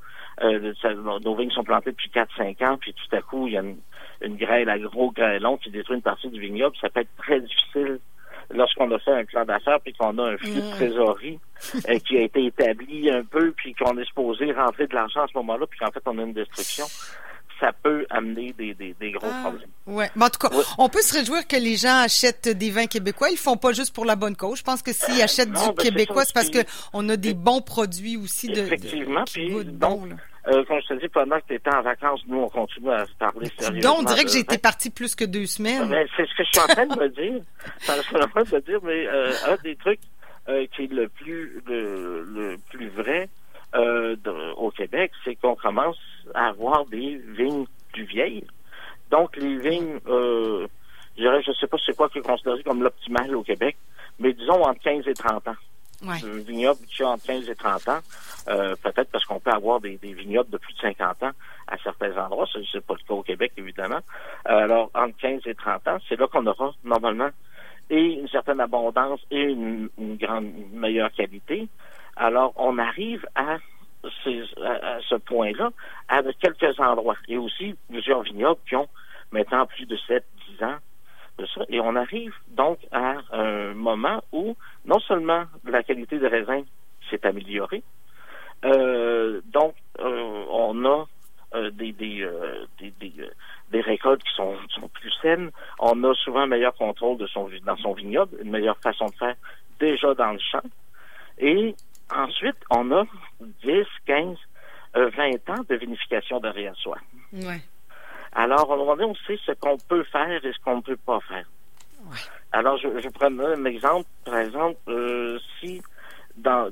euh, 0.42 0.72
ça- 0.82 0.94
nos 0.94 1.34
vignes 1.36 1.50
sont 1.50 1.64
plantées 1.64 1.90
depuis 1.92 2.10
4-5 2.10 2.62
ans, 2.66 2.76
puis 2.78 2.94
tout 2.94 3.16
à 3.16 3.20
coup, 3.22 3.46
il 3.46 3.54
y 3.54 3.58
a 3.58 3.60
une, 3.62 3.78
une 4.22 4.36
grêle 4.36 4.68
à 4.68 4.78
gros 4.78 5.10
grêlon 5.12 5.56
qui 5.58 5.70
détruit 5.70 5.96
une 5.96 6.02
partie 6.02 6.28
du 6.28 6.40
vignoble. 6.40 6.76
Ça 6.80 6.88
peut 6.90 7.00
être 7.00 7.16
très 7.18 7.40
difficile 7.40 7.98
lorsqu'on 8.50 8.90
a 8.90 8.98
fait 8.98 9.12
un 9.12 9.24
plan 9.24 9.44
d'affaires 9.44 9.80
puis 9.80 9.94
qu'on 9.94 10.18
a 10.18 10.32
un 10.32 10.36
flux 10.36 10.60
de 10.60 10.60
Mm. 10.60 10.70
trésorerie 10.72 11.38
euh, 11.88 11.98
qui 11.98 12.18
a 12.18 12.22
été 12.22 12.44
établi 12.46 13.10
un 13.10 13.24
peu 13.24 13.52
puis 13.52 13.74
qu'on 13.74 13.96
est 13.96 14.04
supposé 14.04 14.52
rentrer 14.52 14.86
de 14.86 14.94
l'argent 14.94 15.22
à 15.22 15.26
ce 15.28 15.36
moment-là 15.38 15.66
puis 15.66 15.78
qu'en 15.78 15.90
fait 15.90 16.02
on 16.06 16.18
a 16.18 16.22
une 16.22 16.34
destruction, 16.34 16.84
ça 17.60 17.72
peut 17.82 18.06
amener 18.10 18.52
des, 18.52 18.74
des, 18.74 18.94
des 18.98 19.10
gros 19.12 19.26
Ah. 19.30 19.40
problèmes. 19.44 19.68
Ouais. 19.86 20.10
Mais 20.16 20.24
en 20.24 20.30
tout 20.30 20.38
cas, 20.46 20.50
on 20.78 20.88
peut 20.88 21.02
se 21.02 21.14
réjouir 21.14 21.46
que 21.46 21.56
les 21.56 21.76
gens 21.76 21.98
achètent 22.00 22.48
des 22.48 22.70
vins 22.70 22.86
québécois. 22.86 23.30
Ils 23.30 23.36
font 23.38 23.56
pas 23.56 23.72
juste 23.72 23.94
pour 23.94 24.04
la 24.04 24.16
bonne 24.16 24.34
cause. 24.36 24.58
Je 24.58 24.64
pense 24.64 24.82
que 24.82 24.92
s'ils 24.92 25.20
achètent 25.22 25.50
non, 25.50 25.68
du 25.68 25.74
ben, 25.74 25.82
québécois, 25.84 26.24
c'est 26.24 26.34
parce 26.34 26.50
puis- 26.50 26.64
que 26.64 26.70
on 26.92 27.08
a 27.08 27.16
des 27.16 27.34
bons 27.34 27.60
produits 27.60 28.16
aussi 28.16 28.48
de, 28.48 28.60
Effectivement, 28.62 29.24
puis 29.24 29.50
goûtent 29.50 29.78
donc, 29.78 30.08
bon. 30.08 30.16
Euh, 30.46 30.62
comme 30.66 30.78
je 30.82 30.94
te 30.94 31.00
dis, 31.00 31.08
pendant 31.08 31.38
que 31.40 31.46
tu 31.48 31.54
étais 31.54 31.74
en 31.74 31.80
vacances, 31.80 32.20
nous 32.26 32.36
on 32.38 32.48
continue 32.50 32.90
à 32.90 33.06
se 33.06 33.12
parler 33.14 33.50
sérieusement. 33.58 33.92
Donc, 33.94 34.00
on 34.00 34.02
dirait 34.04 34.24
que 34.24 34.30
j'ai 34.30 34.40
été 34.40 34.58
parti 34.58 34.90
plus 34.90 35.14
que 35.14 35.24
deux 35.24 35.46
semaines. 35.46 35.88
Ben, 35.88 36.06
c'est 36.16 36.26
ce 36.26 36.34
que 36.36 36.44
je 36.44 36.50
suis 36.52 36.60
en 36.60 36.66
train 36.66 36.86
de 36.86 37.00
me 37.00 37.08
dire. 37.08 37.40
Je 37.86 38.02
suis 38.02 38.16
en 38.16 38.28
train 38.28 38.42
de 38.42 38.54
me 38.54 38.60
dire, 38.60 38.78
mais 38.82 39.06
euh, 39.06 39.32
un 39.48 39.56
des 39.62 39.74
trucs 39.76 40.00
euh, 40.50 40.66
qui 40.76 40.82
est 40.84 40.92
le 40.92 41.08
plus 41.08 41.62
le, 41.66 42.24
le 42.24 42.56
plus 42.70 42.88
vrai 42.90 43.30
euh, 43.74 44.16
au 44.56 44.70
Québec, 44.70 45.12
c'est 45.24 45.36
qu'on 45.36 45.56
commence 45.56 45.98
à 46.34 46.48
avoir 46.48 46.84
des 46.86 47.16
vignes 47.36 47.66
plus 47.92 48.04
vieilles. 48.04 48.44
Donc 49.10 49.36
les 49.36 49.58
vignes, 49.58 49.98
euh, 50.08 50.66
je 51.16 51.22
dirais, 51.22 51.42
je 51.42 51.52
sais 51.52 51.66
pas 51.66 51.76
c'est 51.84 51.96
quoi 51.96 52.08
qui 52.08 52.18
est 52.18 52.26
considéré 52.26 52.62
comme 52.62 52.82
l'optimal 52.82 53.34
au 53.34 53.42
Québec, 53.42 53.76
mais 54.18 54.32
disons 54.32 54.62
entre 54.62 54.80
15 54.80 55.06
et 55.08 55.14
30 55.14 55.48
ans. 55.48 55.56
Ouais. 56.02 56.16
Un 56.24 56.38
vignoble 56.38 56.80
qui 56.86 57.02
a 57.02 57.08
entre 57.08 57.24
15 57.24 57.48
et 57.48 57.54
30 57.54 57.88
ans, 57.88 58.00
euh, 58.48 58.74
peut-être 58.82 59.10
parce 59.10 59.24
qu'on 59.24 59.40
peut 59.40 59.52
avoir 59.52 59.80
des, 59.80 59.96
des 59.96 60.12
vignobles 60.12 60.50
de 60.50 60.58
plus 60.58 60.74
de 60.74 60.80
50 60.80 61.22
ans 61.22 61.30
à 61.66 61.78
certains 61.78 62.16
endroits, 62.18 62.46
ce 62.52 62.58
n'est 62.58 62.82
pas 62.82 62.94
le 62.94 63.06
cas 63.06 63.14
au 63.14 63.22
Québec, 63.22 63.52
évidemment. 63.56 64.00
Euh, 64.48 64.64
alors, 64.64 64.90
entre 64.94 65.16
15 65.18 65.42
et 65.46 65.54
30 65.54 65.88
ans, 65.88 65.98
c'est 66.08 66.18
là 66.18 66.26
qu'on 66.26 66.46
aura 66.46 66.72
normalement 66.84 67.30
et 67.90 68.14
une 68.14 68.28
certaine 68.28 68.60
abondance 68.60 69.20
et 69.30 69.42
une, 69.42 69.88
une 69.98 70.16
grande 70.16 70.44
une 70.44 70.78
meilleure 70.78 71.12
qualité. 71.12 71.68
Alors, 72.16 72.52
on 72.56 72.78
arrive 72.78 73.26
à, 73.34 73.58
ce 74.02 75.14
point-là 75.16 75.70
à 76.08 76.22
quelques 76.40 76.78
endroits. 76.78 77.16
Et 77.28 77.36
aussi 77.36 77.74
plusieurs 77.88 78.22
vignobles 78.22 78.60
qui 78.68 78.76
ont 78.76 78.88
maintenant 79.32 79.66
plus 79.66 79.86
de 79.86 79.96
7, 79.96 80.24
10 80.58 80.64
ans 80.64 80.76
de 81.38 81.46
ça. 81.46 81.62
Et 81.68 81.80
on 81.80 81.96
arrive 81.96 82.34
donc 82.48 82.78
à 82.92 83.16
un 83.32 83.74
moment 83.74 84.22
où 84.32 84.56
non 84.84 85.00
seulement 85.00 85.44
la 85.64 85.82
qualité 85.82 86.18
des 86.18 86.28
raisins 86.28 86.64
s'est 87.10 87.26
améliorée, 87.26 87.82
euh, 88.64 89.40
donc 89.52 89.74
euh, 90.00 90.44
on 90.50 90.84
a 90.84 91.06
euh, 91.54 91.70
des, 91.70 91.92
des, 91.92 92.22
euh, 92.22 92.66
des, 92.80 93.80
récoltes 93.80 94.24
qui 94.24 94.34
sont, 94.34 94.56
sont 94.70 94.88
plus 94.88 95.12
saines. 95.22 95.52
On 95.78 96.02
a 96.02 96.12
souvent 96.14 96.40
un 96.40 96.46
meilleur 96.46 96.74
contrôle 96.74 97.16
de 97.16 97.28
son, 97.28 97.48
dans 97.64 97.76
son 97.76 97.92
vignoble, 97.92 98.36
une 98.42 98.50
meilleure 98.50 98.78
façon 98.78 99.06
de 99.06 99.14
faire 99.14 99.36
déjà 99.78 100.14
dans 100.14 100.32
le 100.32 100.40
champ. 100.40 100.62
Et 101.38 101.76
ensuite, 102.14 102.56
on 102.70 102.90
a 102.92 103.04
10, 103.40 103.86
15, 104.06 104.36
euh, 104.96 105.10
20 105.10 105.50
ans 105.50 105.64
de 105.68 105.74
vinification 105.76 106.40
derrière 106.40 106.74
soi. 106.76 106.98
Ouais. 107.32 107.60
Alors, 108.32 108.70
à 108.70 108.74
un 108.74 108.78
moment 108.78 108.96
donné, 108.96 109.10
on 109.10 109.26
sait 109.26 109.38
ce 109.44 109.52
qu'on 109.52 109.78
peut 109.78 110.04
faire 110.04 110.44
et 110.44 110.52
ce 110.52 110.58
qu'on 110.64 110.76
ne 110.76 110.82
peut 110.82 110.96
pas 110.96 111.20
faire. 111.20 111.46
Ouais. 112.06 112.18
Alors, 112.52 112.76
je, 112.78 112.88
je 113.00 113.08
prends 113.08 113.26
un 113.26 113.64
exemple. 113.64 114.08
Par 114.24 114.38
exemple, 114.38 114.78
euh, 114.88 115.38
si 115.60 115.82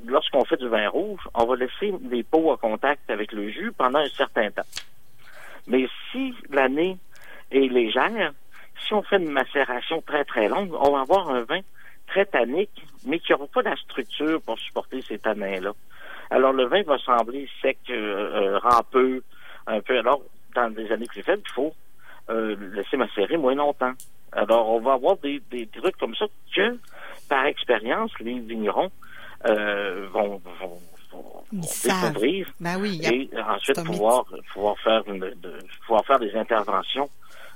lorsqu'on 0.05 0.45
fait 0.45 0.57
du 0.57 0.67
vin 0.67 0.89
rouge, 0.89 1.21
on 1.33 1.45
va 1.45 1.55
laisser 1.55 1.93
les 2.09 2.23
pots 2.23 2.51
à 2.51 2.57
contact 2.57 3.09
avec 3.09 3.31
le 3.31 3.49
jus 3.49 3.71
pendant 3.71 3.99
un 3.99 4.09
certain 4.09 4.51
temps. 4.51 4.67
Mais 5.67 5.87
si 6.11 6.33
l'année 6.49 6.97
est 7.51 7.71
légère, 7.71 8.33
si 8.85 8.93
on 8.93 9.03
fait 9.03 9.17
une 9.17 9.31
macération 9.31 10.01
très 10.01 10.25
très 10.25 10.49
longue, 10.49 10.73
on 10.73 10.91
va 10.91 11.01
avoir 11.01 11.29
un 11.29 11.43
vin 11.43 11.61
très 12.13 12.25
tannique, 12.25 12.85
mais 13.05 13.19
qui 13.19 13.31
n'aura 13.31 13.47
pas 13.47 13.63
la 13.63 13.75
structure 13.75 14.39
pour 14.41 14.59
supporter 14.59 15.01
ces 15.01 15.17
tanins-là. 15.17 15.71
Alors 16.29 16.53
le 16.53 16.65
vin 16.65 16.83
va 16.83 16.97
sembler 16.99 17.49
sec, 17.61 17.79
euh, 17.89 17.93
euh, 17.93 18.59
rampeux, 18.59 19.23
un 19.65 19.81
peu. 19.81 19.97
Alors, 19.97 20.21
dans 20.55 20.69
des 20.69 20.91
années 20.91 21.07
plus 21.07 21.23
faibles, 21.23 21.41
il 21.43 21.53
faut 21.53 21.73
euh, 22.29 22.55
laisser 22.73 22.97
macérer 22.97 23.37
moins 23.37 23.55
longtemps. 23.55 23.93
Alors, 24.31 24.69
on 24.69 24.79
va 24.79 24.93
avoir 24.93 25.17
des, 25.17 25.41
des 25.51 25.67
trucs 25.67 25.97
comme 25.97 26.15
ça 26.15 26.25
que, 26.55 26.77
par 27.29 27.45
expérience, 27.45 28.11
les 28.19 28.39
vignerons 28.39 28.91
euh, 29.47 30.07
vont, 30.11 30.41
vont, 30.59 30.79
découvrir 31.51 32.47
Ben 32.59 32.79
oui, 32.79 32.99
et 33.03 33.29
ensuite 33.39 33.83
pouvoir 33.83 34.25
pouvoir 34.53 34.75
faire 34.79 35.03
une, 35.07 35.19
de, 35.19 35.59
pouvoir 35.85 36.03
faire 36.05 36.19
des 36.19 36.33
interventions 36.35 37.09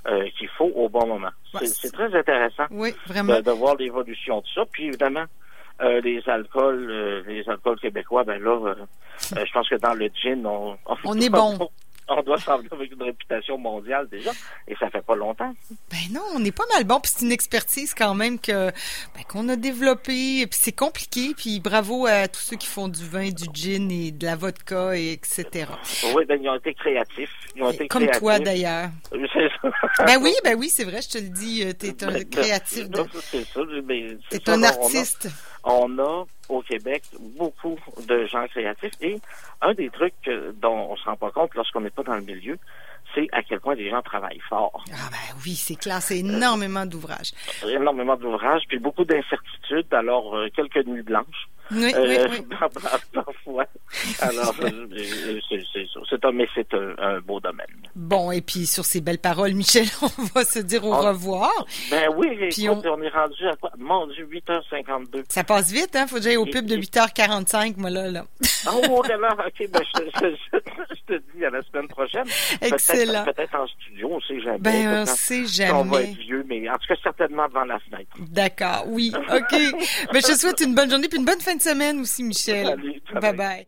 euh, 0.06 0.28
qu'il 0.38 0.48
faut 0.48 0.70
au 0.74 0.88
bon 0.88 1.06
moment. 1.06 1.30
C'est- 1.62 1.92
très 1.92 2.14
intéressant 2.14 2.64
oui, 2.70 2.94
vraiment. 3.06 3.36
de, 3.36 3.40
de 3.42 3.50
voir 3.50 3.76
l'évolution 3.76 4.40
de 4.40 4.46
ça. 4.54 4.62
Puis 4.70 4.86
évidemment, 4.86 5.24
euh, 5.80 6.00
les 6.00 6.22
alcools, 6.26 6.86
euh, 6.90 7.22
les 7.26 7.48
alcools 7.48 7.78
québécois, 7.80 8.24
ben 8.24 8.42
là, 8.42 8.50
euh, 8.50 8.74
euh, 9.36 9.44
je 9.44 9.52
pense 9.52 9.68
que 9.68 9.76
dans 9.76 9.94
le 9.94 10.08
gin, 10.22 10.44
on, 10.46 10.76
On 11.04 11.20
est 11.20 11.28
bon. 11.30 11.58
On 12.10 12.22
doit 12.22 12.38
sembler 12.38 12.68
avec 12.72 12.90
une 12.92 13.02
réputation 13.02 13.58
mondiale 13.58 14.08
déjà, 14.10 14.30
et 14.66 14.74
ça 14.76 14.88
fait 14.90 15.02
pas 15.04 15.14
longtemps. 15.14 15.52
Ben 15.90 15.98
non, 16.12 16.22
on 16.34 16.44
est 16.44 16.52
pas 16.56 16.64
mal 16.72 16.84
bon, 16.84 17.00
puis 17.00 17.12
c'est 17.14 17.24
une 17.26 17.32
expertise 17.32 17.92
quand 17.94 18.14
même 18.14 18.38
que 18.38 18.70
ben, 18.70 19.24
qu'on 19.28 19.48
a 19.50 19.56
développée, 19.56 20.46
puis 20.46 20.58
c'est 20.60 20.72
compliqué, 20.72 21.34
puis 21.36 21.60
bravo 21.60 22.06
à 22.06 22.26
tous 22.28 22.40
ceux 22.40 22.56
qui 22.56 22.66
font 22.66 22.88
du 22.88 23.04
vin, 23.04 23.28
du 23.28 23.44
gin 23.52 23.90
et 23.90 24.10
de 24.10 24.24
la 24.24 24.36
vodka, 24.36 24.96
et 24.96 25.12
etc. 25.12 25.66
Oui, 26.14 26.24
ben 26.26 26.40
ils 26.42 26.48
ont 26.48 26.54
été 26.56 26.72
créatifs. 26.74 27.30
Ils 27.56 27.62
ont 27.62 27.70
été 27.70 27.88
Comme 27.88 28.02
créatifs. 28.02 28.20
toi 28.20 28.38
d'ailleurs. 28.38 28.88
Ben 30.06 30.18
oui, 30.22 30.32
ben 30.44 30.56
oui, 30.58 30.68
c'est 30.68 30.84
vrai, 30.84 31.02
je 31.02 31.08
te 31.10 31.18
le 31.18 31.28
dis, 31.28 31.62
euh, 31.64 31.72
t'es 31.72 32.02
un 32.04 32.12
Ben, 32.12 32.28
créatif, 32.28 32.88
de- 32.88 33.04
C'est 33.20 33.44
ça, 33.44 33.60
t'es 34.30 34.50
un 34.50 34.62
artiste. 34.62 35.28
On 35.68 35.98
a 35.98 36.24
au 36.48 36.62
Québec 36.62 37.02
beaucoup 37.36 37.76
de 38.06 38.26
gens 38.26 38.46
créatifs. 38.48 38.94
Et 39.00 39.20
un 39.60 39.74
des 39.74 39.90
trucs 39.90 40.14
dont 40.60 40.90
on 40.90 40.96
se 40.96 41.04
rend 41.04 41.16
pas 41.16 41.30
compte 41.30 41.54
lorsqu'on 41.54 41.82
n'est 41.82 41.90
pas 41.90 42.02
dans 42.02 42.16
le 42.16 42.22
milieu, 42.22 42.58
c'est 43.14 43.28
à 43.32 43.42
quel 43.42 43.60
point 43.60 43.74
les 43.74 43.90
gens 43.90 44.02
travaillent 44.02 44.42
fort. 44.48 44.84
Ah 44.92 45.08
ben 45.10 45.40
oui, 45.44 45.54
c'est 45.54 45.76
clair, 45.76 46.00
c'est 46.02 46.18
énormément 46.18 46.86
d'ouvrages. 46.86 47.32
Énormément 47.66 48.16
d'ouvrages, 48.16 48.62
puis 48.68 48.78
beaucoup 48.78 49.04
d'incertitudes, 49.04 49.57
alors 49.92 50.36
euh, 50.36 50.48
quelques 50.54 50.86
nuits 50.86 51.02
blanches. 51.02 51.48
Oui, 51.70 51.92
oui, 51.98 52.16
oui. 52.30 52.56
Parfois. 53.12 53.66
Alors, 54.20 54.54
c'est 56.08 56.24
un, 56.24 56.32
mais 56.32 56.48
c'est 56.54 56.74
un, 56.74 57.20
beau 57.20 57.40
domaine. 57.40 57.66
Bon, 57.94 58.30
et 58.30 58.40
puis 58.40 58.66
sur 58.66 58.84
ces 58.84 59.00
belles 59.00 59.18
paroles, 59.18 59.52
Michel, 59.54 59.86
on 60.02 60.22
va 60.34 60.44
se 60.44 60.60
dire 60.60 60.84
au 60.84 60.96
revoir. 60.96 61.50
Ben 61.90 62.08
oui, 62.16 62.48
puis 62.50 62.68
on... 62.68 62.82
est 62.82 63.08
rendu 63.08 63.46
à 63.46 63.56
quoi? 63.56 63.70
Mon 63.78 64.06
Dieu, 64.06 64.28
8h52. 64.30 65.24
Ça 65.28 65.44
passe 65.44 65.70
vite, 65.70 65.94
hein? 65.94 66.06
Faut 66.06 66.16
que 66.16 66.22
j'aille 66.22 66.36
au 66.36 66.46
pub 66.46 66.66
de 66.66 66.76
8h45, 66.76 67.74
moi, 67.76 67.90
là, 67.90 68.10
là. 68.10 68.24
oh 68.72 69.02
là 69.06 69.16
là, 69.16 69.32
OK, 69.46 69.70
ben 69.70 69.82
je, 69.94 70.30
je, 70.30 71.02
te 71.06 71.22
dis 71.34 71.44
à 71.44 71.50
la 71.50 71.62
semaine 71.62 71.88
prochaine. 71.88 72.26
Excellent. 72.60 73.24
Peut-être 73.24 73.54
en 73.54 73.66
studio, 73.66 74.08
on 74.12 74.20
sait 74.20 74.40
jamais. 74.40 74.58
Ben, 74.58 75.02
on 75.02 75.06
sait 75.06 75.46
jamais. 75.46 75.72
On 75.72 75.84
va 75.84 76.02
être 76.02 76.16
vieux, 76.16 76.44
mais 76.48 76.68
en 76.68 76.74
tout 76.74 76.86
cas, 76.88 77.00
certainement 77.02 77.46
devant 77.48 77.64
la 77.64 77.78
fenêtre. 77.80 78.16
D'accord, 78.18 78.84
oui, 78.88 79.12
OK. 79.14 79.57
je 80.20 80.32
te 80.32 80.38
souhaite 80.38 80.60
une 80.60 80.74
bonne 80.74 80.90
journée 80.90 81.08
puis 81.08 81.18
une 81.18 81.24
bonne 81.24 81.40
fin 81.40 81.54
de 81.54 81.62
semaine 81.62 82.00
aussi, 82.00 82.22
Michel. 82.22 82.76
Bye 83.20 83.36
bye. 83.36 83.66